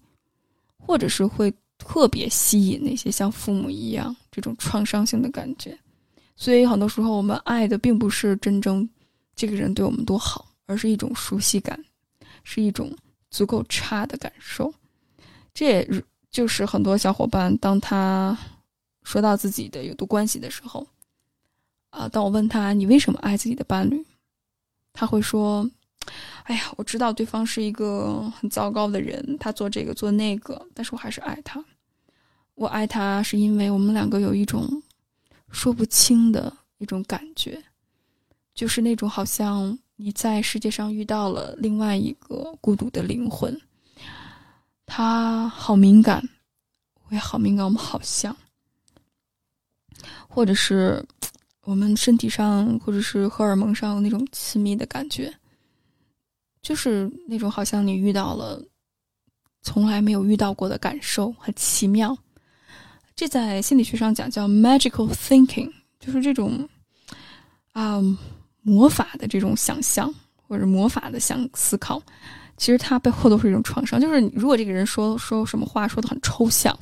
[0.85, 5.79] 或者是会特别吸引那些像父母一样这种创伤性的感觉，
[6.35, 8.87] 所以很多时候我们爱的并不是真正
[9.33, 11.81] 这个人对我们多好，而是一种熟悉感，
[12.43, 12.93] 是一种
[13.31, 14.73] 足够差的感受。
[15.53, 18.37] 这也就是很多小伙伴当他
[19.03, 20.85] 说到自己的有毒关系的时候，
[21.91, 24.05] 啊，当我问他你为什么爱自己的伴侣，
[24.93, 25.69] 他会说。
[26.43, 31.63] 哎呀，我知道对方是一个很糟糕的人，他做这个做那个，但是我还是爱他。
[32.55, 34.83] 我爱他是因为我们两个有一种
[35.49, 37.63] 说不清的一种感觉，
[38.53, 43.57] 就是那种好像你在世界上遇到了另外一个孤独的灵魂，
[44.85, 46.21] 他好敏感，
[47.07, 48.35] 我也好敏感，我们好像，
[50.27, 51.01] 或者是
[51.63, 55.33] 我们身体上或者是荷尔蒙上那种亲密的感觉。
[56.61, 58.63] 就是那种好像你遇到了
[59.63, 62.17] 从来没有遇到过的感受，很奇妙。
[63.15, 66.67] 这在心理学上讲叫 magical thinking，就是这种
[67.73, 68.01] 啊
[68.61, 72.01] 魔法的这种想象或者魔法的想思考。
[72.55, 73.99] 其实它背后都是一种创伤。
[73.99, 76.77] 就是如果这个人说说什么话说的很抽象，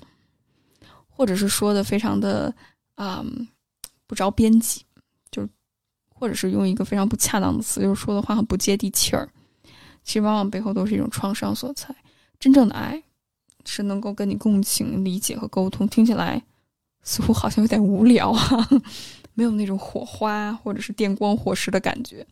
[1.08, 2.54] 或者是说的非常的
[2.94, 3.26] 啊
[4.12, 4.82] 不着边际，
[5.32, 5.48] 就
[6.14, 9.26] 或者是用一个非常不恰当的词，就是说的话很不接地气儿。
[10.04, 11.96] 其实往往背后都是一种创伤所在。
[12.38, 13.02] 真正的爱，
[13.66, 15.88] 是能够跟你共情、理解和沟通。
[15.88, 16.44] 听起来
[17.04, 18.70] 似乎好像有点无聊啊，
[19.34, 22.28] 没有那种火花或者是电光火石的感觉。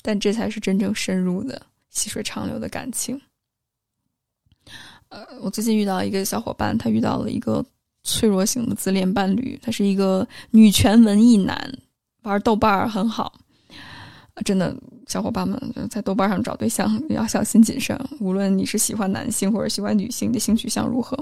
[0.00, 1.60] 但这才是真正深入的、
[1.90, 3.20] 细水长流的感情。
[5.10, 7.62] 呃，我最近遇到一个小伙伴，他遇到了一个
[8.04, 11.78] 脆弱型的自恋伴侣，他是一个女权文艺男，
[12.22, 13.32] 玩豆瓣儿很好。
[14.44, 14.72] 真的，
[15.08, 17.98] 小伙伴们在豆瓣上找对象要小心谨慎。
[18.20, 21.18] 无论你是喜欢男性或者喜欢女性，的性取向如何，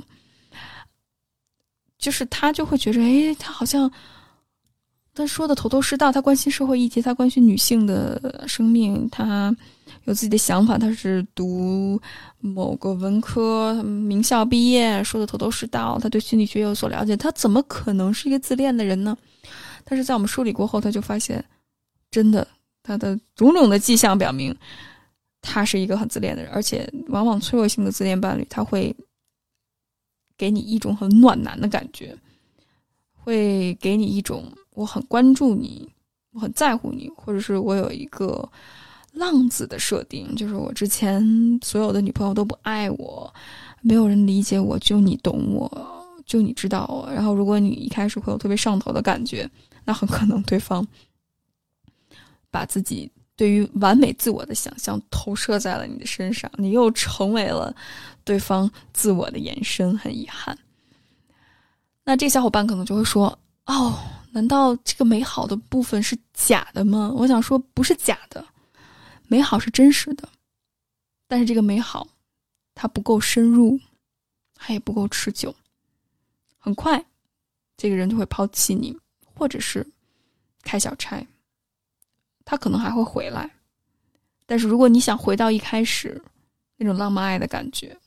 [1.99, 3.91] 就是他就会觉着，哎，他好像
[5.17, 9.55] 他说的头头是道，他关心社会议题，他关心女性的生命，他
[10.05, 11.99] 有自己的想法，他是读
[12.39, 19.17] 某个文科名校毕业，说的头头是道，他对心理学有所了解，他怎么可能是一个自恋的人呢？
[19.85, 21.45] 但是在我们梳理过后，他就发现，
[22.11, 22.47] 真的。
[22.83, 24.57] 他的种种的迹象表明，
[25.43, 28.95] 他是一个很自恋的人，而且往往脆弱性的自恋伴侣，他会
[30.39, 32.17] 给你一种很暖男的感觉，
[33.13, 35.89] 会给你一种我很关注你，
[36.33, 38.49] 我很在乎你，或者是我有一个
[39.13, 41.21] 浪子的设定，就是我之前
[41.65, 43.35] 所有的女朋友都不爱我，
[43.81, 45.69] 没有人理解我，就你懂我，
[46.25, 47.11] 就你知道我。
[47.13, 49.51] 然后，如果你一开始会有特别上头的感觉，
[49.85, 50.87] 那很可能对方。
[52.49, 57.75] 把自己对于完美自我的想象投射在了你的身上，你又成为了
[58.25, 60.57] 对方自我的延伸，很遗憾。
[62.03, 63.99] 那这小伙伴可能就会说：“哦，
[64.33, 68.45] 难道这个美好的部分是假的吗？”我想说，不是假的，
[69.29, 70.29] 美好是真实的，
[71.29, 72.07] 但是这个美好
[72.75, 73.79] 它不够深入，
[74.55, 75.55] 它也不够持久。
[76.59, 77.05] 很快，
[77.77, 78.97] 这个人就会抛弃你，
[79.35, 79.87] 或者是
[80.63, 81.25] 开小差。
[82.45, 83.51] 他可能还会回来，
[84.47, 86.23] 但是如果你想回到一开始
[86.77, 87.99] 那种浪漫爱的感觉，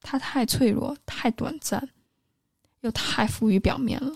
[0.00, 1.88] 他太脆弱、太短暂，
[2.80, 4.12] 又太浮于表面了。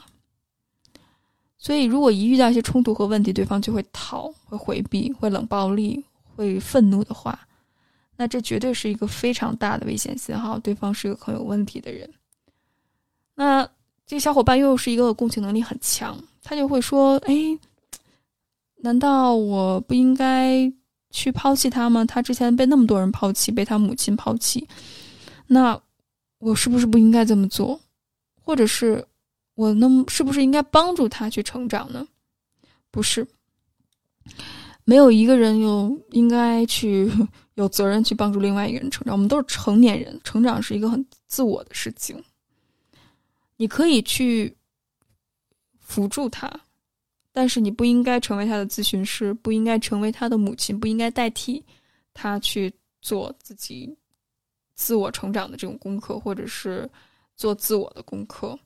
[1.60, 6.02] 所以，如果一遇到一些冲突和问题，对方就会逃、会回避、会冷暴力、
[6.34, 7.38] 会愤怒的话，
[8.16, 12.10] 那这绝对是一个非常大的危险信号，对方是一个很有问题的人。
[13.34, 13.62] 那
[14.06, 17.58] 这个小伙伴又是一个共情能力很强，他就会说：“哎。”
[18.82, 20.72] 难道我不应该
[21.10, 22.02] 去抛弃他吗？
[22.02, 24.66] 他之前被那么多人抛弃，被他母亲抛弃，
[25.48, 25.78] 那
[26.38, 27.78] 我是不是不应该这么做？
[28.42, 29.06] 或者是
[29.60, 32.08] 我能是不是应该帮助他去成长呢？
[32.90, 33.28] 不是，
[34.84, 37.12] 没有一个人有应该去
[37.56, 39.12] 有责任去帮助另外一个人成长。
[39.12, 42.24] 我们都是成年人，成长是一个很自我的事情。
[43.58, 44.56] 你可以去
[45.78, 46.50] 辅助他。
[47.30, 51.62] 但是你不应该成为他的咨询师，不应该成为他的母亲，不应该代替
[52.14, 53.94] 他去做自己
[54.74, 56.90] 自我成长的这种功课，或者是
[57.36, 58.58] 做自我的功课。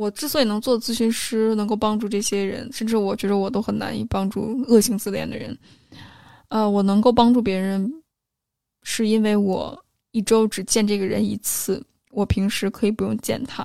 [0.00, 5.54] 我之所以能做咨询师，能够帮助这些人，甚至我觉得我都很难以帮助恶性自恋的人。
[6.48, 7.92] 呃，我能够帮助别人，
[8.82, 13.62] 是因为我一周只见这个人一次，我平时可以不用见他。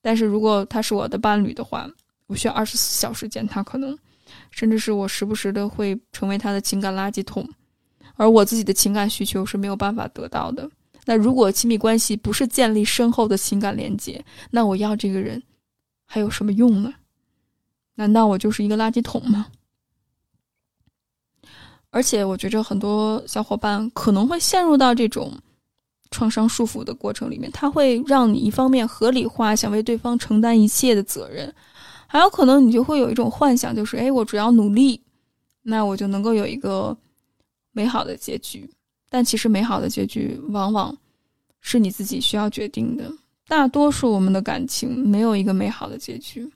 [0.00, 1.86] 但是如果他是我的伴侣的话，
[2.26, 3.94] 我需要二十四小时见他，可能
[4.50, 7.46] 甚至是我时不时的会成为他的情感垃圾桶，
[8.14, 10.66] 而我自己的情感需求是没有办法得到的。
[11.04, 15.42] 那如果亲密关系不是建立深厚的情感连接，那我要这个人。
[16.12, 16.92] 还有什么用呢？
[17.94, 19.46] 难道我就是一个垃圾桶吗？
[21.90, 25.32] 而且，我觉着很多小伙伴可能会陷入到这种
[26.10, 31.54] 创伤束缚的过程里面，他会让你一方面合理化想为对方承担一切的责任，
[32.08, 35.00] 还有可能你就会有一种幻想，就是哎，我只要努力，
[35.62, 36.96] 那我就能够有一个
[37.70, 38.68] 美好的结局。
[39.08, 40.96] 但其实，美好的结局往往
[41.60, 43.08] 是你自己需要决定的。
[43.50, 46.48] 大多数我们的感情没有一个美好的结局。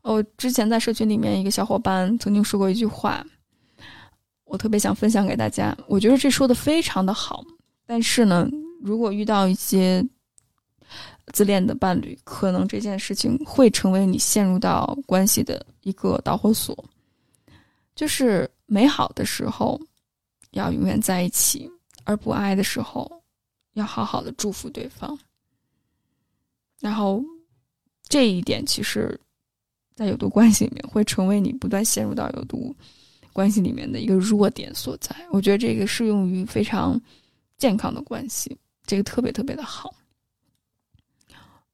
[0.00, 3.22] 我之前在社群里面，一个小伙伴曾经说过一句话，
[4.44, 5.76] 我特别想分享给大家。
[5.86, 7.44] 我觉得这说的非常的好，
[7.84, 8.48] 但是呢，
[8.82, 10.02] 如果遇到一些
[11.34, 16.74] 自恋的伴侣，可能这件事情会成为你陷入到关系的一个导火索。
[17.94, 19.78] 就是美好的时候
[20.52, 21.70] 要永远在一起，
[22.04, 23.22] 而不爱的时候
[23.74, 25.18] 要好好的祝福对方。
[26.80, 27.22] 然后，
[28.08, 29.18] 这一点其实，
[29.94, 32.74] 在有毒关系里面会成为你不断陷入到有毒
[33.32, 35.14] 关系里面的一个弱点所在。
[35.30, 37.00] 我觉得这个适用于非常
[37.56, 38.56] 健康的关系，
[38.86, 39.92] 这个特别特别的好。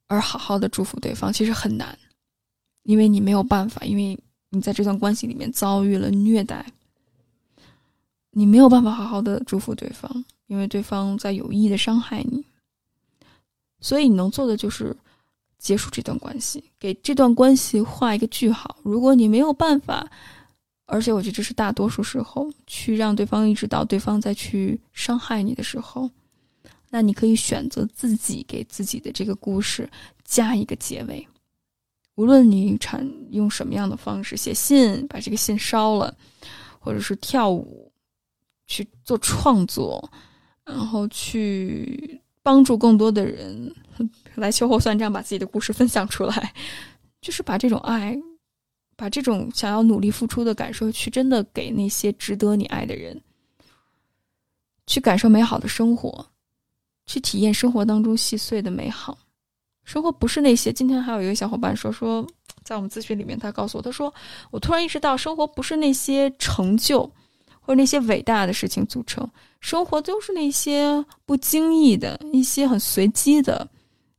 [0.06, 1.98] 而好好的祝福对方其实很难，
[2.82, 4.18] 因为你没有办法，因为
[4.50, 6.64] 你在这段关系里面遭遇了虐待，
[8.30, 12.44] 你没有办法好好的祝福对方，因为对方在有意的伤害你。
[13.84, 14.96] 所以你能做的就是
[15.58, 18.78] 结束这段关系，给这段关系画一个句号。
[18.82, 20.10] 如果你没有办法，
[20.86, 26.10] 而且我觉得这是大多数时候，去让对方意识到对方再去伤害你的时候，
[26.88, 29.86] 那你可以选择自己给自己的这个故事
[30.24, 31.28] 加一个结尾。
[32.14, 36.16] 无论你产用什么样的方式，写信把这个信烧了，
[36.78, 37.92] 或者是跳舞
[38.66, 40.10] 去做创作，
[40.64, 42.18] 然后去。
[42.44, 43.74] 帮助更多的人
[44.36, 46.54] 来秋后算账，把自己的故事分享出来，
[47.22, 48.16] 就是把这种爱，
[48.96, 53.18] 把这种想要努力付出的感受，去真的给那些值得你爱的人，
[54.86, 56.26] 去感受美好的生活，
[57.06, 59.18] 去体验生活当中细碎的美好。
[59.84, 60.72] 生活不是那些。
[60.72, 62.26] 今天还有一个小伙伴说说，
[62.62, 64.12] 在我们咨询里面，他告诉我，他说
[64.50, 67.10] 我突然意识到，生活不是那些成就。
[67.66, 69.26] 或者那些伟大的事情组成，
[69.58, 73.66] 生活都是那些不经意的一些很随机的、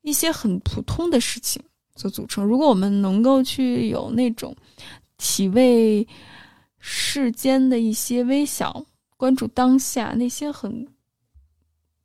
[0.02, 1.62] 一些很普通的事情
[1.96, 2.44] 所组成。
[2.44, 4.56] 如果我们能够去有那种
[5.18, 6.06] 体味
[6.80, 8.84] 世间的一些微小，
[9.16, 10.88] 关注当下那些很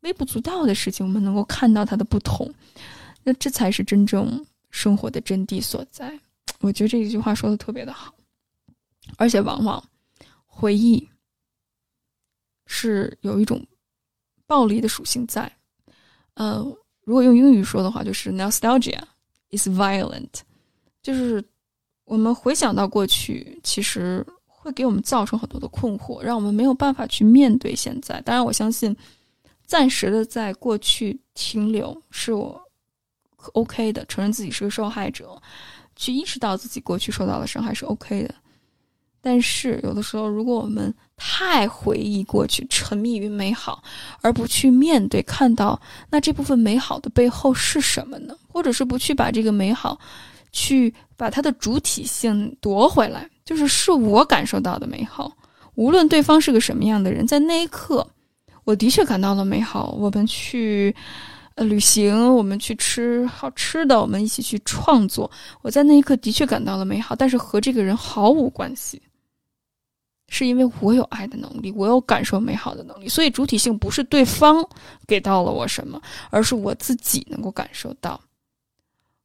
[0.01, 2.53] 微不足道的事情，我们能够看到它的不同，
[3.25, 6.13] 那这才是真正生活的真谛所在。
[6.61, 8.13] 我觉得这一句话说的特别的好，
[9.17, 9.83] 而且往往
[10.45, 11.09] 回忆。
[12.73, 13.61] 是有一种
[14.47, 15.51] 暴力的属性在，
[16.35, 16.65] 呃，
[17.03, 19.01] 如果用英语说的话，就是 nostalgia
[19.51, 20.29] is violent，
[21.03, 21.45] 就是
[22.05, 28.21] 我们回想到过去，其实会给我们造成很多的困惑，让我们没有办法去面对现在。
[28.21, 28.97] 当然，我相信
[29.67, 32.63] 暂时的在过去停留是我
[33.55, 35.43] OK 的，承认自己是个受害者，
[35.97, 38.35] 去意识到自己过去受到的伤害是 OK 的。
[39.23, 43.83] 但是有的时候，如果我们太回忆过去，沉迷于美好，
[44.23, 45.79] 而不去面对、看到
[46.11, 48.35] 那这部分美好的背后是什么呢？
[48.49, 49.99] 或者是不去把这个美好，
[50.53, 55.31] 去把它的主体性夺回来，就是是我感受到的美好，
[55.75, 58.07] 无论对方是个什么样的人，在那一刻，
[58.65, 59.95] 我的确感到了美好。
[59.99, 60.95] 我们去
[61.57, 69.01] 呃旅行，我们去吃好吃的，我们一起去创作，我在那一刻的确感到了美好，但是和这个人毫无关系。
[70.31, 74.67] 是因为我有爱的能力，我有感受美好的能力，所以主体性不是对方
[75.07, 76.01] 给到了我什么，
[76.31, 78.19] 而是我自己能够感受到。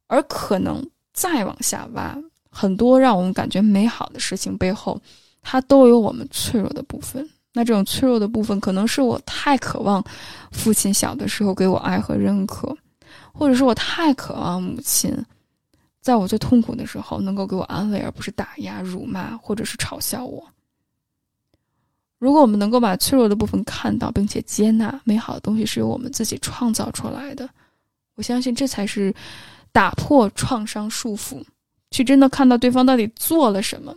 [0.08, 0.84] 而可能
[1.14, 2.18] 再往下挖，
[2.50, 5.00] 很多让我们感觉美好的事情背后，
[5.42, 7.26] 它都有我们脆弱的部分。
[7.52, 10.04] 那这种脆弱的部分，可能是我太渴望
[10.50, 12.76] 父亲小的时候给我爱和认可，
[13.32, 15.16] 或者是我太渴望母亲
[16.02, 20.44] 在我最痛苦的时候能够给我安慰，而不是打压、辱骂或者是嘲笑我。
[22.18, 27.48] 如果我们能够把脆弱的部分看到，并且接纳美好的东西是由我们自己创造出来的，
[28.14, 29.14] 我相信这才是
[29.70, 31.44] 打破创伤束缚，
[31.90, 33.94] 去真的看到对方到底做了什么，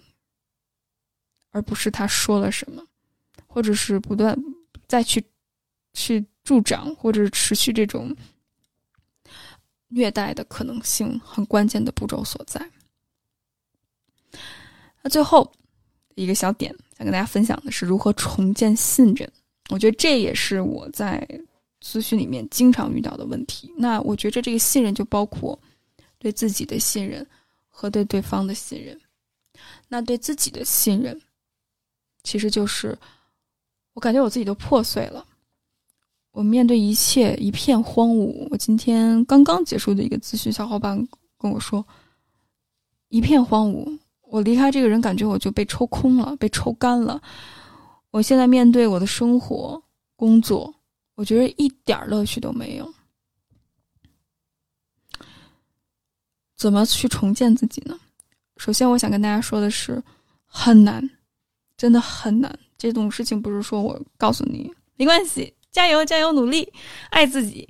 [1.52, 2.84] 而不是他说了什么，
[3.48, 4.38] 或者是不断
[4.86, 5.24] 再去
[5.94, 8.14] 去助长或者是持续这种
[9.88, 12.70] 虐待的可能性，很关键的步骤所在。
[15.02, 15.50] 那最后
[16.16, 16.76] 一个小点。
[17.00, 19.32] 想跟大家分享的是如何重建信任，
[19.70, 21.26] 我觉得这也是我在
[21.82, 23.74] 咨询里面经常遇到的问题。
[23.78, 25.58] 那我觉着这个信任就包括
[26.18, 27.26] 对自己的信任
[27.70, 29.00] 和对对方的信任。
[29.88, 31.20] 那对自己的信任，
[32.24, 32.98] 其实就是
[33.94, 35.26] 我感觉我自己都破碎了，
[36.32, 38.46] 我面对一切一片荒芜。
[38.52, 41.86] 我今天刚刚结束的一个咨询，小伙伴跟我说，
[43.08, 43.98] 一片荒芜。
[44.30, 47.20] 我离开这个人，感觉我就被抽空了，被抽干了。
[48.12, 49.82] 我现在面对我的生活、
[50.16, 50.74] 工作，
[51.16, 52.94] 我觉得一点乐趣都没有。
[56.56, 58.00] 怎么去重建自己呢？
[58.58, 60.02] 首先，我想跟大家说的是，
[60.46, 61.10] 很难，
[61.76, 62.60] 真的很难。
[62.78, 66.72] 这种事情不是说我告诉你没关系，加油，加油，努力，
[67.10, 67.68] 爱自己。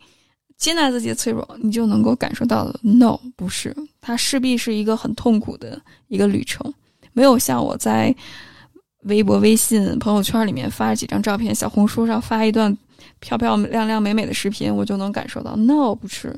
[0.59, 2.77] 接纳自己的脆弱，你就能够感受到了。
[2.83, 6.71] No，不是，它势必是一个很痛苦的一个旅程。
[7.13, 8.13] 没有像我在
[9.03, 12.77] 微博、微信、朋友圈里面发几张照片，小红书上发一段
[13.21, 15.55] 漂漂亮亮、美美的视频，我就能感受到。
[15.55, 16.37] No，不是，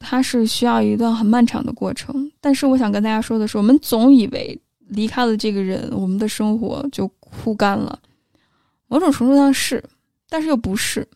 [0.00, 2.30] 它是需要一段很漫长的过程。
[2.40, 7.96] 但是我想跟大家说的是，我们总以为离开了这个人，我们的生活就枯干了。
[8.88, 9.82] 某种程度上是，
[10.28, 11.06] 但是又不是。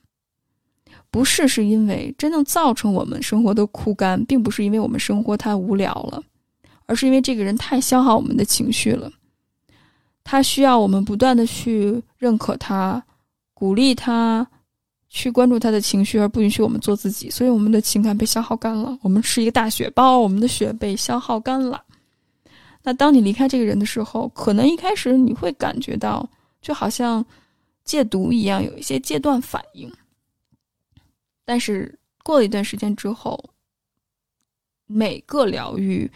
[1.10, 6.22] 不是，是因为真正造成我们生活的枯干，并不是因为我们生活太无聊了，
[6.86, 9.10] 而是因为这个人太消耗我们的情绪了。
[10.22, 13.02] 他需要我们不断的去认可他、
[13.52, 14.46] 鼓励他、
[15.08, 17.28] 去关注他的情绪，而不允许我们做自己。
[17.28, 21.82] 所以我们的情感被消耗干了，我们是一个大血包，我们的血被消耗干了。
[22.84, 26.28] 那当你离开这个人的时候，可能一开始你会感觉到，
[26.62, 27.24] 就好像
[27.84, 29.90] 戒毒一样，有一些戒断反应。
[31.44, 33.50] 但是过了一段时间之后，
[34.86, 36.10] 每个疗愈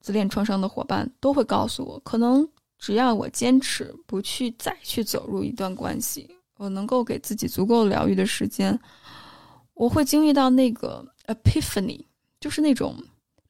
[0.00, 8.78] 自恋创伤的伙伴都会告诉我，可能只要我坚持不去再去走入一段关系，我能够给自己足够疗愈的时间，
[9.74, 12.04] 我会经历到那个 epiphany，
[12.40, 12.96] 就是那种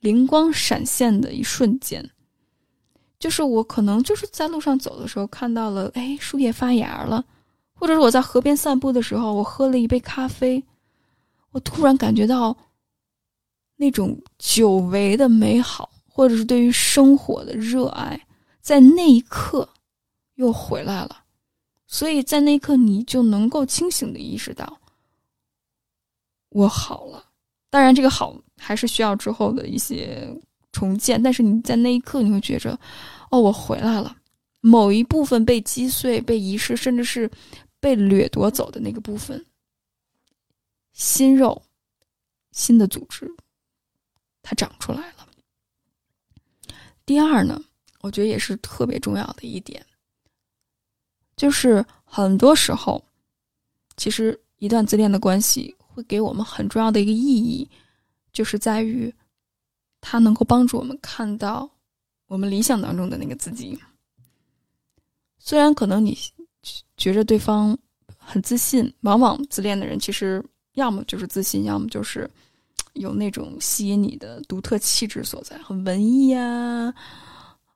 [0.01, 2.11] 灵光闪现的一瞬间，
[3.19, 7.25] 就是我可能就是在路上走的时候看到了，哎，树叶发芽了，
[7.75, 10.65] 或者是我在河边散步的时候，我喝了一杯咖啡。
[11.53, 12.57] 我突然感觉到
[13.77, 18.21] 那种久违的美好，或者是对于生活的热爱，
[18.61, 19.69] 在那一刻
[20.35, 21.25] 又回来了。
[21.87, 24.79] 所以在那一刻，你就能够清醒的意识到，
[26.51, 27.25] 我好了。
[27.71, 30.29] 当然，这个好还是需要之后的一些
[30.73, 31.23] 重建。
[31.23, 32.79] 但是你在那一刻，你会觉着，
[33.31, 34.15] 哦，我回来了。
[34.61, 37.31] 某一部分被击碎、被遗失，甚至是
[37.81, 39.43] 被掠夺走的那个部分。
[40.99, 41.63] 新肉，
[42.51, 43.33] 新的组织，
[44.43, 45.29] 它长出来了。
[47.07, 47.63] 第二呢，
[48.01, 49.87] 我觉得也是特别重要的一点，
[51.37, 53.03] 就是很多时候，
[53.97, 57.71] 其实一段自恋的关系会给我们很重要的一个意义，
[58.33, 59.15] 就是在于
[60.01, 61.71] 它能够帮助我们看到
[62.27, 63.79] 我们理想当中的那个自己。
[65.39, 66.19] 虽然可能你
[66.97, 67.79] 觉着对方
[68.17, 70.45] 很自信，往往自恋的人其实。
[70.79, 72.31] 要么就是自信，要么就是
[72.93, 76.95] 有那种吸引你的独特气质所在，很文艺啊，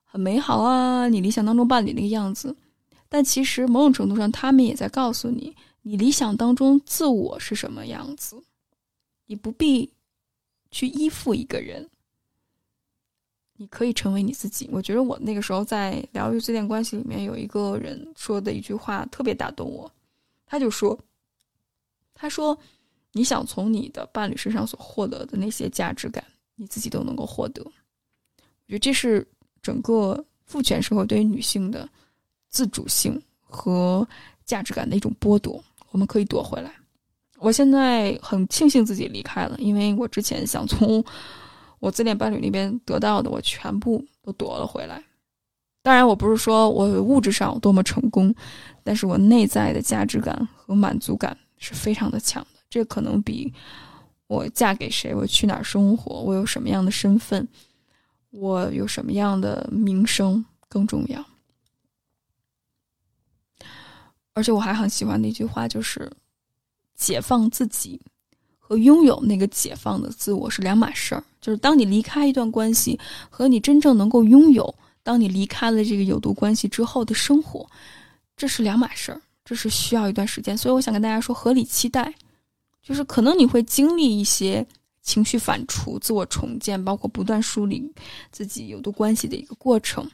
[0.05, 2.55] 很美好啊，你理想当中伴侣那个样子。
[3.09, 8.41] 但其实某种程度上，他们也在告诉你，你理想当中自我是什么样子。
[9.25, 9.91] 你不必
[10.71, 11.89] 去依附一个人，
[13.57, 14.69] 你可以成为你自己。
[14.71, 19.91] 我觉得我那个时候在疗愈自恋关系里面，有一个人说的一句话特别打动我，
[20.45, 20.97] 他就说
[22.15, 22.57] ：“他说。”
[23.13, 26.23] 你想从你的伴侣身上所获得的那些价值感，
[26.55, 27.63] 你自己都能够获得。
[27.63, 29.25] 我觉得这是
[29.61, 31.87] 整个父权社会对于女性的
[32.49, 34.07] 自主性和
[34.45, 36.73] 价值感的一种剥夺，我们可以夺回来。
[37.39, 41.03] 我现在很庆幸自己离开了，因为我之前想从
[41.79, 45.03] 我自恋伴侣那边得到的，我全部都夺了回来。
[45.81, 48.33] 当然，我不是说我物质上有多么成功，
[48.83, 52.45] 但是我内在的价值感和满足感是非常的强。
[52.73, 53.53] 这可能比
[54.25, 57.47] 我嫁给谁，我去哪儿生活，我有什么样的身份，
[58.31, 61.23] 我有什么样的名声更重要。
[64.33, 66.11] 而且我还很喜欢的一句话就是
[66.97, 68.01] ：“解放自己
[68.57, 74.73] 和拥有那个解放的自我是两码事儿。”就是当你离开一段关系，和你真正能够拥有，
[75.03, 77.69] 当你离开了这个有毒关系之后的生活，
[78.35, 80.57] 这是两码事儿，这是需要一段时间。
[80.57, 82.11] 所以我想跟大家说，合理期待，
[82.83, 84.63] 就是可能你会经历一些
[85.01, 87.91] 情绪反刍、自我重建，包括不断梳理
[88.31, 90.07] 自己有毒关系的一个过程，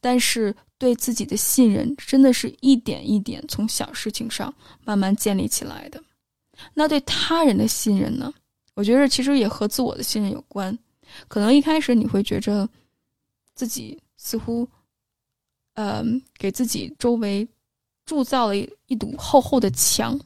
[0.00, 0.56] 但是。
[0.80, 4.54] 对自己的信任，真的是一点一点从小事情上
[4.84, 6.00] 慢慢建立起来的。
[6.72, 8.32] 那对他人的信任呢？
[8.74, 10.78] 我觉得其实也和自我的信任有关。
[11.26, 12.68] 可能一开始你会觉着
[13.56, 14.68] 自己似乎，
[15.74, 16.04] 呃，
[16.38, 17.48] 给自己周围
[18.06, 18.56] 铸造了
[18.86, 20.16] 一堵厚厚的墙，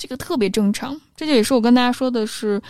[0.00, 1.00] 这个特别正常。
[1.14, 2.60] 这就也是我跟大家说的是，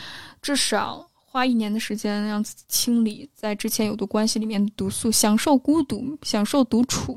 [0.42, 1.06] 至少。
[1.32, 7.16] 花一年的时间让自己清理在之前有毒关系里面的毒素，享受孤独，享受独处，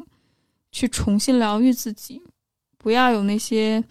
[0.72, 2.22] 去重新疗愈自己，
[2.78, 3.84] 不要有那些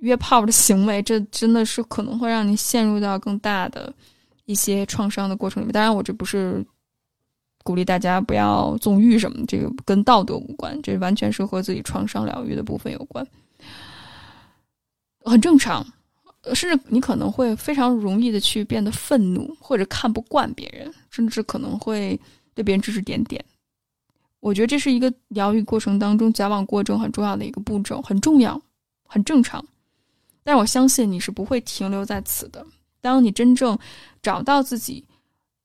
[0.00, 3.94] 约炮的行为，这真的是可能会让你陷入到更大的
[4.46, 5.72] 一些创伤的过程里面。
[5.72, 6.66] 当然，我这不是
[7.62, 13.24] 鼓励大家不要纵欲什么，这个跟道德无关，这完全是和自己创伤疗愈的部分有关，
[15.30, 15.86] 很正常。
[16.54, 22.18] 甚至你可能会非常容易的去变得愤怒，或者看不惯别人，甚至可能会
[22.54, 23.44] 对别人指指点点。
[24.40, 28.58] 我觉得这是一个疗愈过程当中交往过程很重要的一个步骤，很重要，
[29.06, 29.62] 很正常。
[30.42, 32.66] 但我相信你是不会停留在此的。
[33.02, 33.78] 当你真正
[34.22, 35.04] 找到自己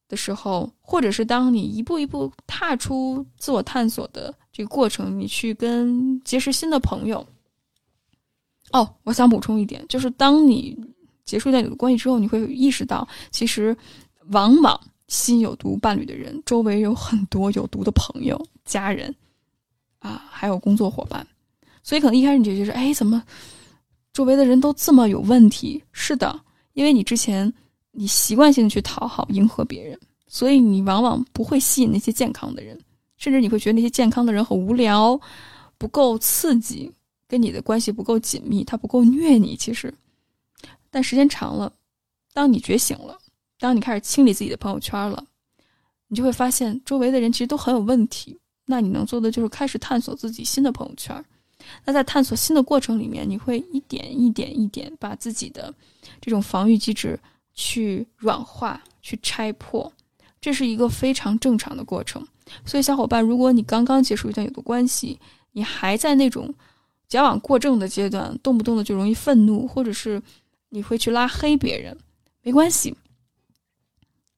[0.10, 7.26] 的时候，或者是当你一步一步踏出自我探索的这个过程，你去跟结识新的朋友。
[8.72, 10.78] 哦，我想补充一点，就是当你
[11.24, 13.76] 结束一段有毒关系之后，你会意识到，其实
[14.30, 19.14] 往往新有毒伴侣的人周围有很多有毒的朋友、家人
[20.00, 21.26] 啊，还有工作伙伴，
[21.84, 23.24] 所以可能一开始你就觉得，哎，怎么
[24.14, 25.82] 周围的人都这么有问题？
[25.92, 26.38] 是的，
[26.74, 27.52] 因为你之前
[27.92, 29.98] 你习惯性的去讨好、迎合别人，
[30.28, 32.78] 所以你往往不会吸引那些健康的人，
[33.18, 35.20] 甚至你会觉得那些健康的人很无聊，
[35.78, 36.92] 不够刺激。
[37.36, 39.58] 跟你的关系不够紧密，他不够虐你。
[39.58, 39.94] 其实，
[40.90, 41.70] 但时间长了，
[42.34, 43.20] 当你觉醒了，
[43.60, 45.22] 当你开始清理自己的朋友圈了，
[46.08, 48.40] 你就会发现周围的人其实都很有问题。
[48.68, 51.26] 那你能做的就是开始探索自己新的朋友圈。
[51.84, 55.74] 那在探索新的过程里面，你会一点一点一点把自己的
[56.22, 57.20] 这种防御机制
[57.54, 59.92] 去软化、去拆破，
[60.40, 62.26] 这是一个非常正常的过程。
[62.66, 65.20] 所以，小伙伴，如果你刚刚结束一段有毒关系，
[65.52, 66.56] 你还在那种。
[67.08, 70.22] 矫往过正的阶段，动不动的就容易愤怒，或者是
[70.70, 71.98] 你会去拉黑别人，
[72.42, 72.96] 没关系，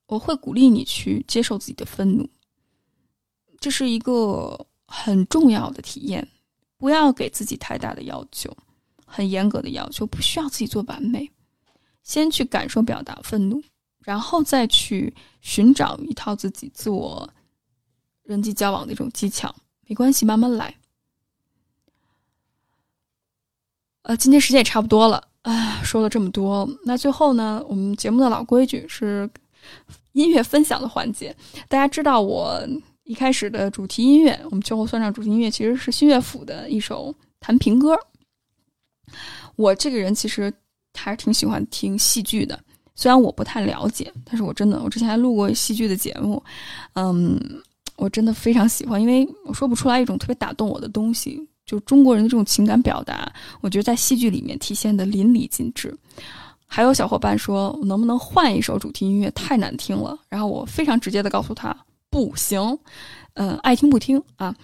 [0.07, 2.29] 我会鼓励你去接受自己的愤怒，
[3.59, 6.27] 这是一个很重要的体验。
[6.79, 8.55] 不要给自己太大的要求，
[9.03, 11.27] 很严格的要求，不需要自己做完美，
[12.03, 13.59] 先去感受、表达愤怒，
[14.03, 15.11] 然后再去
[15.41, 17.27] 寻找一套自己自我
[18.21, 19.55] 人际交往的一种技巧，
[19.87, 20.75] 没关系，慢慢来。
[24.07, 29.29] 呃，今天时间也差不多了，啊，说了这么多，那最后呢，我们节目的老规矩是
[30.13, 31.35] 音乐分享的环节。
[31.67, 32.57] 大家知道我
[33.03, 37.99] 一开始的主题音乐，我们秋后算账主题音乐其实是新乐府的一首弹评歌。
[39.57, 40.53] 我这个人其实
[40.93, 42.57] 还是挺喜欢听戏剧的，
[42.95, 46.41] 虽然我不太了解，但是我真的，我之前还录过戏剧的节目，
[46.93, 47.37] 嗯，
[47.97, 51.45] 我真的非常喜欢，因为我说不出来一种特别打动我的东西。
[51.67, 53.31] 就中国人的这种情感表达，
[53.61, 55.95] 我觉得在戏剧里面体现的淋漓尽致。
[56.65, 59.29] 还有小伙伴说，能不能换一首主题音乐？
[59.31, 60.17] 太难听了。
[60.29, 61.75] 然后我非常直接的告诉他，
[62.09, 62.79] 不行，
[63.33, 64.55] 嗯，爱听不听啊，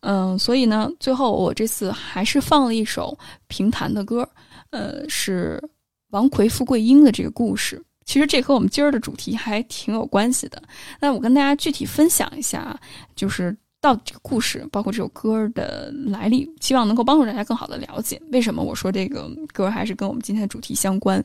[0.00, 3.16] 嗯，所以呢，最后我这次还是放了一首
[3.46, 4.28] 评弹的歌，
[4.70, 5.62] 呃，是
[6.10, 7.82] 王奎富贵英的这个故事。
[8.06, 10.62] 其实这和我们今儿的主题还挺有关系的。
[11.00, 12.78] 那我跟大家具体分享一下，
[13.14, 13.56] 就是。
[13.86, 21.24] 到这个故事，包括这首歌的来历，希望能够帮助大家更好的了解为什么我说这个歌还是跟我们今天的主题相关。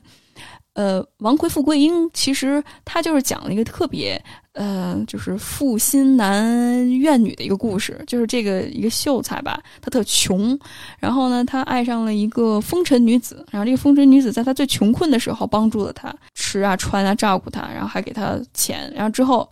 [0.74, 4.22] 呃，王魁富贵英其实他就是讲了一个特别
[4.52, 10.58] 呃，就是负心男怨女的一个故事，就是这个一个秀才吧，他特穷，
[10.98, 19.46] 然后呢，他爱上了一个风尘女子，然后这个风尘女子在他最穷困的时候帮助了他，吃啊穿啊照顾他，然后还给他钱，然后之后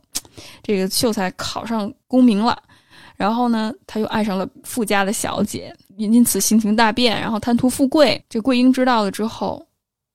[0.62, 2.56] 这个秀才考上功名了。
[3.20, 8.24] 然后呢，他又爱上了富家的小姐，因此性情大变，然后贪图富贵。
[8.30, 9.62] 这桂英知道了之后，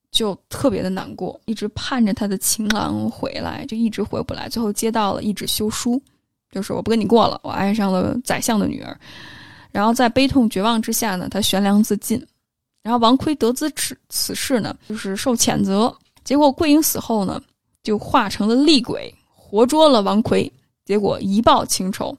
[0.10, 4.49] 就特别的难过，一直盼着他的情郎回来，就一直回不来。
[4.49, 6.02] 最后接到了一纸休书，
[6.52, 8.99] 就是我不跟你过了，我爱上了宰相的女儿。
[9.72, 12.19] 然后在悲痛绝望之下呢，他悬梁自尽。
[12.82, 15.95] 然后王奎得知此此事呢，就是受谴责。
[16.23, 17.40] 结果桂英死后呢，
[17.84, 20.52] 就化成了厉鬼，活捉了王奎，
[20.86, 22.18] 结果一报情仇。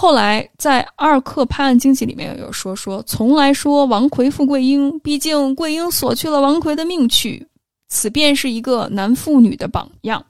[0.00, 7.46] 后来在《二克拍案惊奇》里面有说说，从来说王奎负桂英，毕竟桂英索去了王奎的命去，
[7.86, 10.24] 此便是一个男妇女的榜样，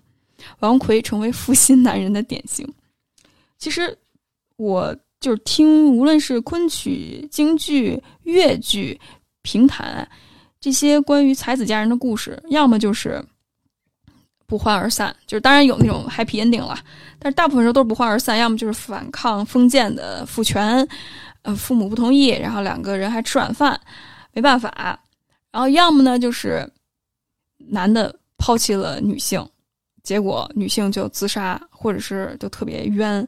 [0.59, 2.67] 王奎成为负心男人的典型。
[3.59, 3.97] 其实
[4.57, 9.01] 我就是听，无论是昆曲、京剧、越剧、
[9.43, 10.11] 评弹
[10.61, 13.25] 这些关于才子佳人的故事，要么就是
[14.51, 16.77] 不欢而散，就是当然有那种 happy ending 了。
[17.21, 20.85] 但是大部分时候都是不欢而散，要么就是反抗封建的父权，
[21.43, 23.81] 呃，父母不同意，然后两个人还吃软饭，
[24.33, 24.99] 没办法，
[25.53, 26.69] 然后要么呢就是
[27.59, 29.41] 男的抛弃了女性，
[30.03, 33.25] 结果女性就自杀，或者是就特别冤，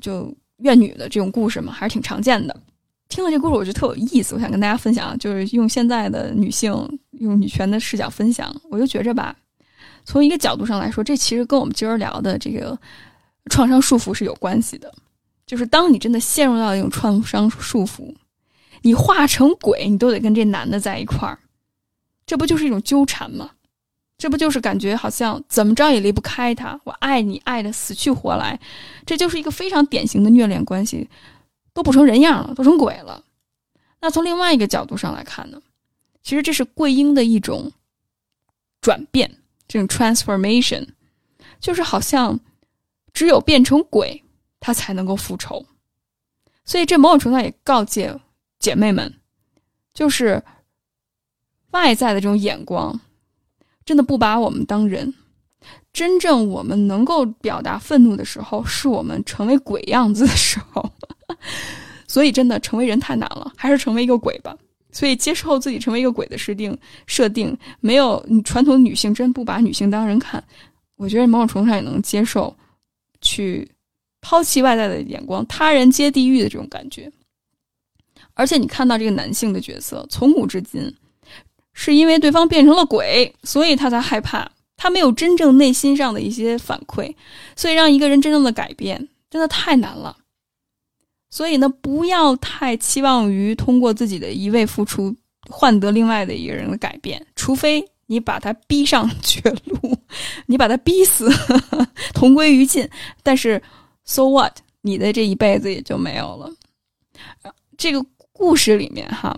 [0.00, 2.60] 就怨女的这种故事嘛，还是挺常见的。
[3.08, 6.72] 听了这故事，我觉得特有意思，我想跟大家分享，就是用现在的女性
[7.20, 9.36] 用女权的视角分享，我就觉着吧，
[10.06, 12.78] 从一个角度上来说，这其实跟我们今儿聊的这个。
[13.48, 14.92] 创伤束缚是有关系的，
[15.46, 18.12] 就是当你真的陷入到一种创伤束缚，
[18.82, 21.38] 你化成鬼，你都得跟这男的在一块儿，
[22.26, 23.52] 这不就是一种纠缠吗？
[24.18, 26.80] 这不就是感觉好像怎么着也离不开他？
[26.82, 28.58] 我爱你爱的死去活来，
[29.06, 31.08] 这就是一个非常典型的虐恋关系，
[31.72, 33.22] 都不成人样了，都成鬼了。
[34.00, 35.62] 那从另外一个角度上来看呢，
[36.24, 37.70] 其实这是桂英的一种
[38.80, 39.36] 转变，
[39.76, 40.88] 这种 transformation，
[41.60, 42.40] 就是好像。
[43.16, 44.22] 只有变成鬼，
[44.60, 45.64] 他才能够复仇。
[46.66, 48.14] 所以这某种程度上也告诫
[48.58, 49.10] 姐妹们，
[49.94, 50.42] 就是
[51.70, 53.00] 外在的这种眼光，
[53.86, 55.14] 真的不把我们当人。
[55.94, 60.92] 真正我们能够表达愤怒的时候，是我们成为鬼样子的时候。
[62.06, 64.54] 所以真的成为人太难了，还是成为一个鬼吧。
[64.96, 70.42] 所以接受自己成为一个鬼的设定，设定没有传统女性真不把女性当人看。
[70.96, 72.56] 我觉得某种程度上也能接受。
[73.22, 73.68] 去
[74.20, 77.10] 抛弃外在的眼光，他人皆地狱的这种感觉。
[78.34, 80.94] 而且你看到这个男性的角色，从古至今，
[81.72, 84.48] 是因为对方变成了鬼，所以他才害怕。
[84.76, 87.12] 他没有真正内心上的一些反馈，
[87.56, 90.16] 所以让一个人真正的改变，真的太难了。
[91.30, 95.14] 所以呢，不要太期望于通过自己的一味付出
[95.48, 97.84] 换得另外的一个人的改变，除非。
[98.08, 99.98] 你把他逼上绝路，
[100.46, 101.28] 你把他逼死，
[102.14, 102.88] 同归于尽。
[103.24, 103.60] 但是
[104.04, 104.56] ，so what？
[104.82, 106.48] 你的这一辈子也就没有了。
[107.76, 108.00] 这个
[108.30, 109.36] 故事里面哈，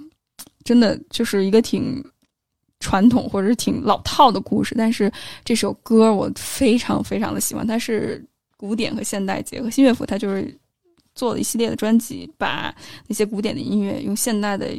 [0.64, 2.04] 真的就是一个挺
[2.78, 4.74] 传统或者是挺老套的故事。
[4.76, 5.10] 但是
[5.42, 8.22] 这首歌我非常非常的喜欢，它是
[8.58, 9.70] 古典和现代结合。
[9.70, 10.54] 新乐府它就是
[11.18, 12.72] 做了一系列的专辑，把
[13.08, 14.72] 那些古典的音乐用现代的。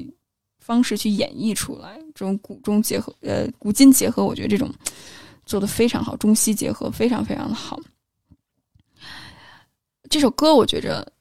[0.60, 4.72] 方式去演绎出来，这种古中结合，呃，古今结合，我觉得这种
[5.44, 7.80] 做的非常好，中西结合非常非常的好。
[10.11, 11.11] 这首歌我觉着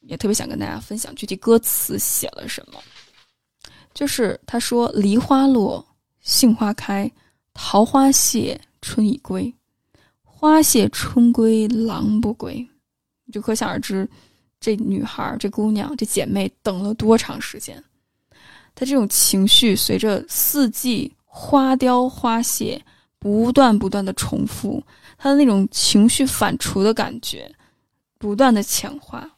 [0.00, 2.82] 也特别想跟大家分享，具体歌词写了什么。
[3.94, 5.86] 就是他说：“梨花落，
[6.20, 7.08] 杏花开，
[7.54, 9.54] 桃花谢，春已归。
[10.24, 12.68] 花谢春归，郎不归。”
[13.32, 14.10] 就可想而知，
[14.62, 17.82] 这女孩、这姑娘、这姐妹等了多长时间。
[18.76, 22.80] 他这种情绪随着四季花凋花谢
[23.18, 24.82] 不断不断的重复，
[25.18, 27.52] 他的那种情绪反刍的感觉
[28.18, 29.28] 不断的强化。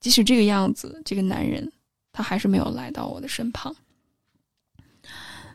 [0.00, 1.72] 即使这个样子，这个男人
[2.10, 3.74] 他还是没有来到我的身旁。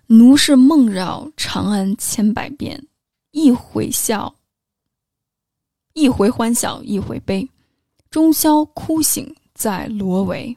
[0.08, 2.88] 奴是梦绕长安千百遍，
[3.32, 4.34] 一回笑，
[5.94, 7.48] 一回欢笑，一回悲，
[8.10, 10.56] 终宵哭醒在罗帷。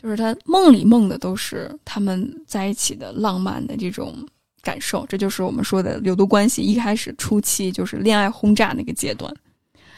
[0.00, 4.14] 就是他梦里梦的都是他们在一起的浪漫的这种
[4.62, 6.62] 感受，这就是我们说的流毒关系。
[6.62, 9.34] 一开始初期就是恋爱轰炸那个阶段，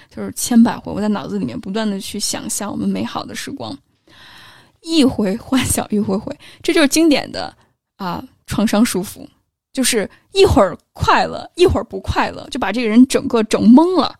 [0.08, 3.76] 就是千百回我在脑子里面不断的去想象我们美好的时光，
[4.80, 7.54] 一回欢笑一回回， 这就是经典的
[7.96, 9.26] 啊创伤束缚，
[9.74, 14.18] 就是一会儿快乐一会儿不快乐，就把这个人整个整懵了，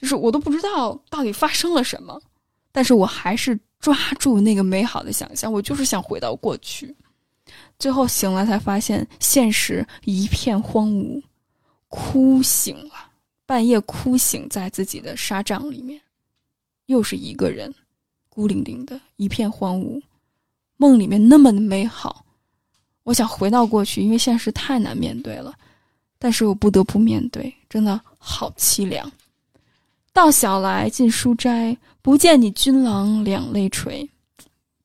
[0.00, 2.20] 就是我都不知道到底发生了什么，
[2.72, 3.58] 但是我还是。
[3.80, 6.94] 抓住那个美好的想象，我就是想回到过去。
[7.78, 11.18] 最后醒来才发现，现实一片荒芜，
[11.88, 12.92] 哭醒了，
[13.46, 15.98] 半夜哭醒在自己的纱帐里面，
[16.88, 17.74] 又是一个人，
[18.28, 19.98] 孤零零的一片荒芜。
[20.76, 22.22] 梦里面那么的美好，
[23.04, 25.54] 我想回到过去，因为现实太难面对了，
[26.18, 29.10] 但是我不得不面对，真的好凄凉。
[30.20, 34.06] 到小来进书斋，不见你君郎两泪垂。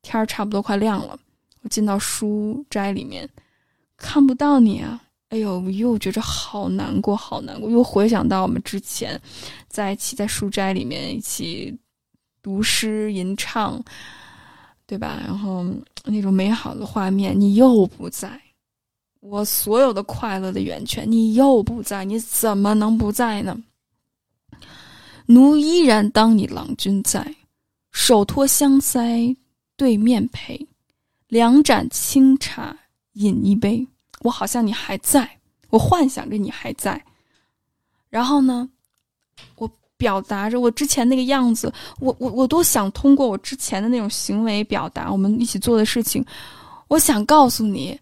[0.02, 1.20] 天儿差不多快亮了，
[1.62, 3.30] 我进到书斋里面，
[3.98, 5.04] 看不到你啊！
[5.32, 7.70] 哎呦，我又觉着好难过，好难过。
[7.70, 9.22] 又回想到我们之前
[9.68, 11.78] 在一起在书斋里面一起
[12.42, 13.84] 读诗吟唱，
[14.88, 15.20] 对吧？
[15.28, 15.66] 然后
[16.06, 18.42] 那种美好的画面，你又不在，
[19.20, 23.62] 我所有的快乐的源泉，你又不在，你怎么能不在呢？
[25.28, 27.36] 奴依然当你郎君在，
[27.92, 29.36] 手托香腮
[29.76, 30.68] 对面陪，
[31.28, 32.78] 两盏清茶
[33.14, 33.88] 饮一杯。
[34.22, 35.40] 我好像你还在，
[35.70, 37.04] 我幻想着你还在。
[38.10, 38.70] 然后呢，
[39.56, 46.26] 我表达着我之前那个样子，我我我都想通过我之前的那种行为表达我们一起做的事情。
[46.88, 48.00] 我想告诉你，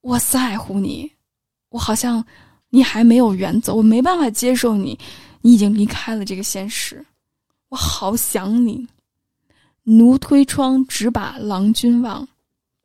[0.00, 1.10] 我在乎你，
[1.68, 2.24] 我好像
[2.70, 4.98] 你还没有远走，我没办法接受你。
[5.40, 7.04] 你已经离开了这个现实，
[7.68, 8.86] 我好想你。
[9.84, 12.26] 奴推窗只把郎君望，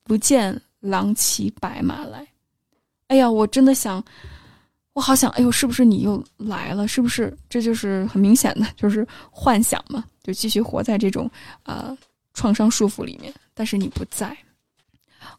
[0.03, 2.25] 不见郎骑白马来。
[3.07, 4.03] 哎呀，我真的想，
[4.93, 6.87] 我好想，哎呦，是不是你又来了？
[6.87, 7.37] 是不是？
[7.49, 11.29] 这就是很明显的，就是幻想嘛，就继续活在这种
[11.63, 11.95] 啊
[12.33, 13.31] 创伤束缚里面。
[13.53, 14.35] 但是你不在。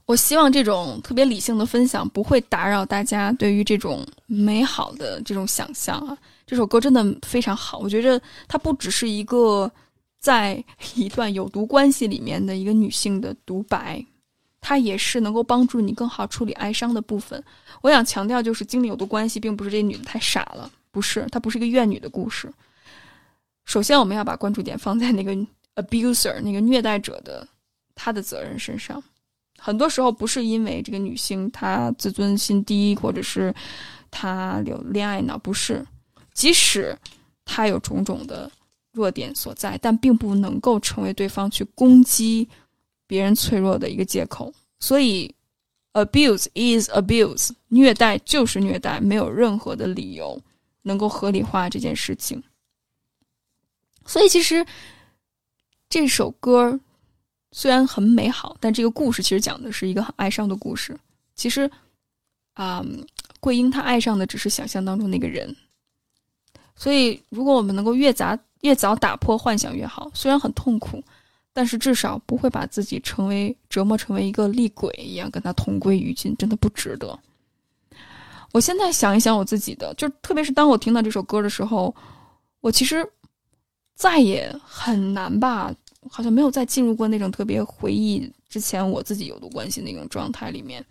[0.04, 6.16] 我希望这种特别理性的分享不会打扰大家对于这种美好的这种想象啊。
[6.46, 9.70] 这首歌真的非常好，我觉着它不只是一个
[10.20, 10.62] 在
[10.94, 14.04] 一段有毒关系里面的一个女性的独白，
[14.60, 17.42] 它也是能够帮助你更好处理哀伤的部分。
[17.82, 22.48] 我想强调，就是经历有毒关系，并不是这女的太傻了，不是，它不是一个怨女的故事。
[23.64, 25.34] 首先，我们要把关注点放在那个
[25.74, 27.46] abuser 那个虐待者的
[27.96, 29.02] 他的责任身上。
[29.58, 33.52] 很多时候不是因为这个女性她自尊心低，或者是
[34.12, 35.84] 她有恋爱脑，不是。
[36.36, 36.96] 即使
[37.44, 38.50] 他有种种的
[38.92, 42.46] 弱点所在，但并不能够成为对方去攻击
[43.06, 44.52] 别人脆弱的一个借口。
[44.78, 45.34] 所以
[45.94, 50.40] ，abuse is abuse，虐待就是虐待，没有任何的理由
[50.82, 52.42] 能够合理化这件事情。
[54.04, 54.64] 所以，其实
[55.88, 56.78] 这首歌。
[57.52, 60.98] 虽然很美好，但这个故事其实讲的是一个很哀伤的故事。
[61.34, 61.70] 其实，
[62.52, 62.84] 啊，
[63.40, 65.56] 桂英她爱上的只是想象当中那个人。
[66.76, 70.10] 所以，如果我们能够越早越早打破幻想越好。
[70.14, 71.02] 虽然很痛苦，
[71.52, 77.18] 但是至少不会把自己成为折磨成为一个厉鬼一样，跟他同归于尽，真的不值得。
[78.52, 81.94] 我现在想一想我自己的，就特别是当我听到这首歌的时候，
[82.60, 83.06] 我其实
[83.94, 85.74] 再也很难吧。
[86.08, 90.84] 好像没有再进入过那种特别回忆之前我自己有毒关系那种状态里面。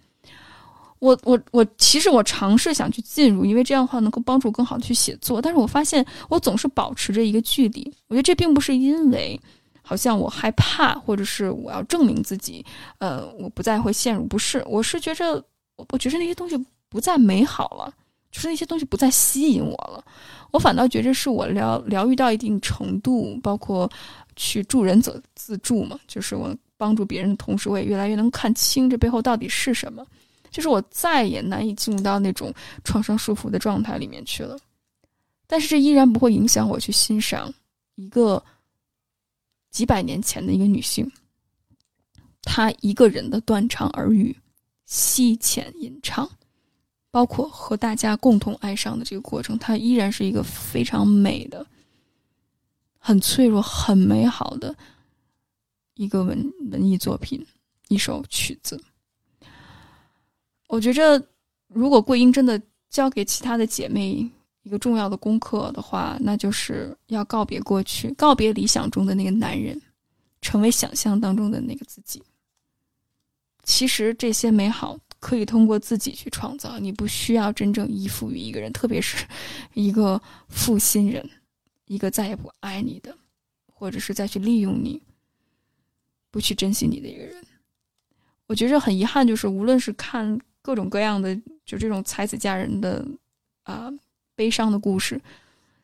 [0.99, 5.41] 我我我，其实我尝试想去进入，因为这样的话能够帮助更好的去写作。
[5.41, 7.91] 但是我发现我总是保持着一个距离。
[8.07, 9.39] 我觉得这并不是因为
[9.81, 12.65] 好像我害怕，或者是我要证明自己，
[12.99, 14.25] 呃，我不再会陷入。
[14.25, 15.43] 不是，我是觉着，
[15.89, 16.57] 我觉着那些东西
[16.89, 17.93] 不再美好了，
[18.31, 20.03] 就是那些东西不再吸引我了。
[20.51, 23.89] 我反倒觉着是我疗疗愈到一定程度，包括。
[24.37, 30.05] 去助人者自助嘛，就是我帮助别人的同时，我也越来越能看清这背后到底是什么。
[30.55, 32.53] 就是我再也难以进入到那种
[32.85, 34.57] 创伤束缚的状态里面去了。
[35.45, 37.53] 但是这依然不会影响我去欣赏
[37.95, 38.41] 一个
[39.69, 41.11] 几百年前的一个女性，
[42.41, 44.33] 她一个人的断肠耳语、
[44.85, 46.29] 惜浅吟唱，
[47.11, 51.67] 包括和大家共同哀伤的这个过程，它依然是一个非常美的。
[52.97, 54.73] 很脆弱、很美好的
[55.95, 57.45] 一个文文艺作品，
[57.89, 58.81] 一首曲子。
[60.67, 61.21] 我觉着，
[61.67, 64.29] 如果桂英真的教给其他的姐妹
[64.63, 69.79] 一个重要的功课的话，那就是要告别过去，告别理想中的那个男人，
[70.41, 72.21] 成为想象当中的那个自己。
[73.63, 79.25] 其实这些美好可以通过自己去创造，你不需要真正依附于一个人，特别是
[79.73, 81.27] 一个负心人。
[81.87, 83.15] 一个再也不爱你的，
[83.71, 84.99] 或者是再去利用你、
[86.31, 87.35] 不去珍惜你的一个人，
[88.47, 93.05] 我觉着很遗憾，就是无论是看各种各样的就这种才子佳人的
[93.61, 93.93] 啊
[94.33, 95.21] 悲伤的故事，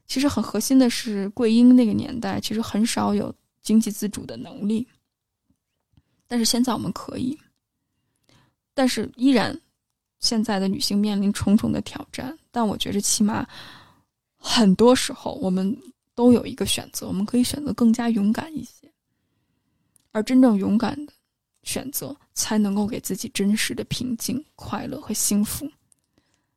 [0.08, 3.32] 其实很核心的是桂英那个年代其实很少有
[3.62, 4.88] 经济自主的能力，
[6.28, 7.38] 但是现在我们可以，
[8.74, 9.62] 但是依然
[10.20, 13.48] 现在的女性面临重重的挑战，但我觉着起码
[14.40, 15.78] 很多时候我们。
[16.14, 18.92] 都有一个选择，我们可以选择更加勇敢一些，
[20.12, 21.14] 而真正勇敢的
[21.64, 25.70] 选择，才能够给自己真实的平静、快乐和幸福。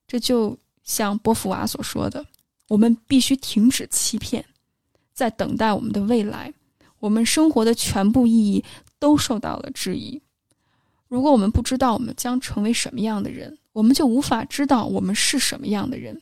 [0.07, 2.25] 这就像波伏娃所说的
[2.69, 4.45] ：“我们必须停止欺骗，
[5.13, 6.53] 在等待我们的未来。
[7.01, 8.65] 我们生活的全部意义
[8.99, 10.21] 都受到了质疑。
[11.09, 16.21] 如果我们不知道我们将成为什么样的人，我们就无法知道我们是什么样的人。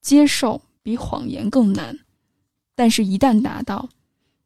[0.00, 1.98] 接受比谎言更难，
[2.74, 3.88] 但是一旦达到，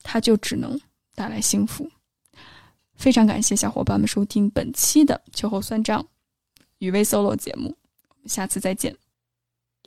[0.03, 0.81] 它就只能
[1.15, 1.91] 带来幸福。”
[3.03, 6.07] 非常感谢小伙伴们收听本期的秋后算账
[6.79, 7.77] 与微 solo 节目，
[8.11, 8.93] 我们下次再见。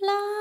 [0.01, 0.34] 啦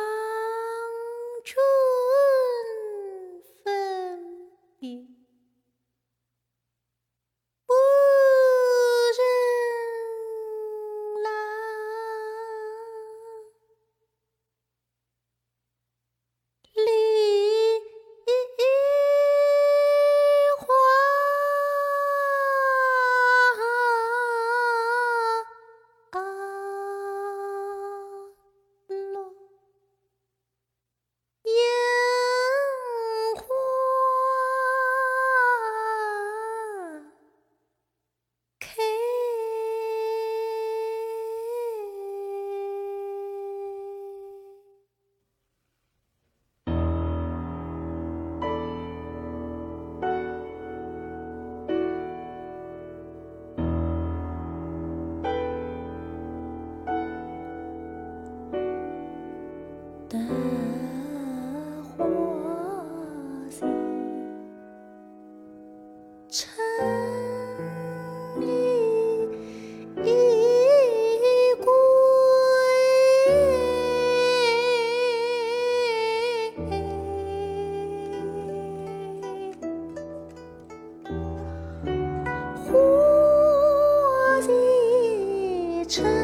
[85.95, 86.24] 季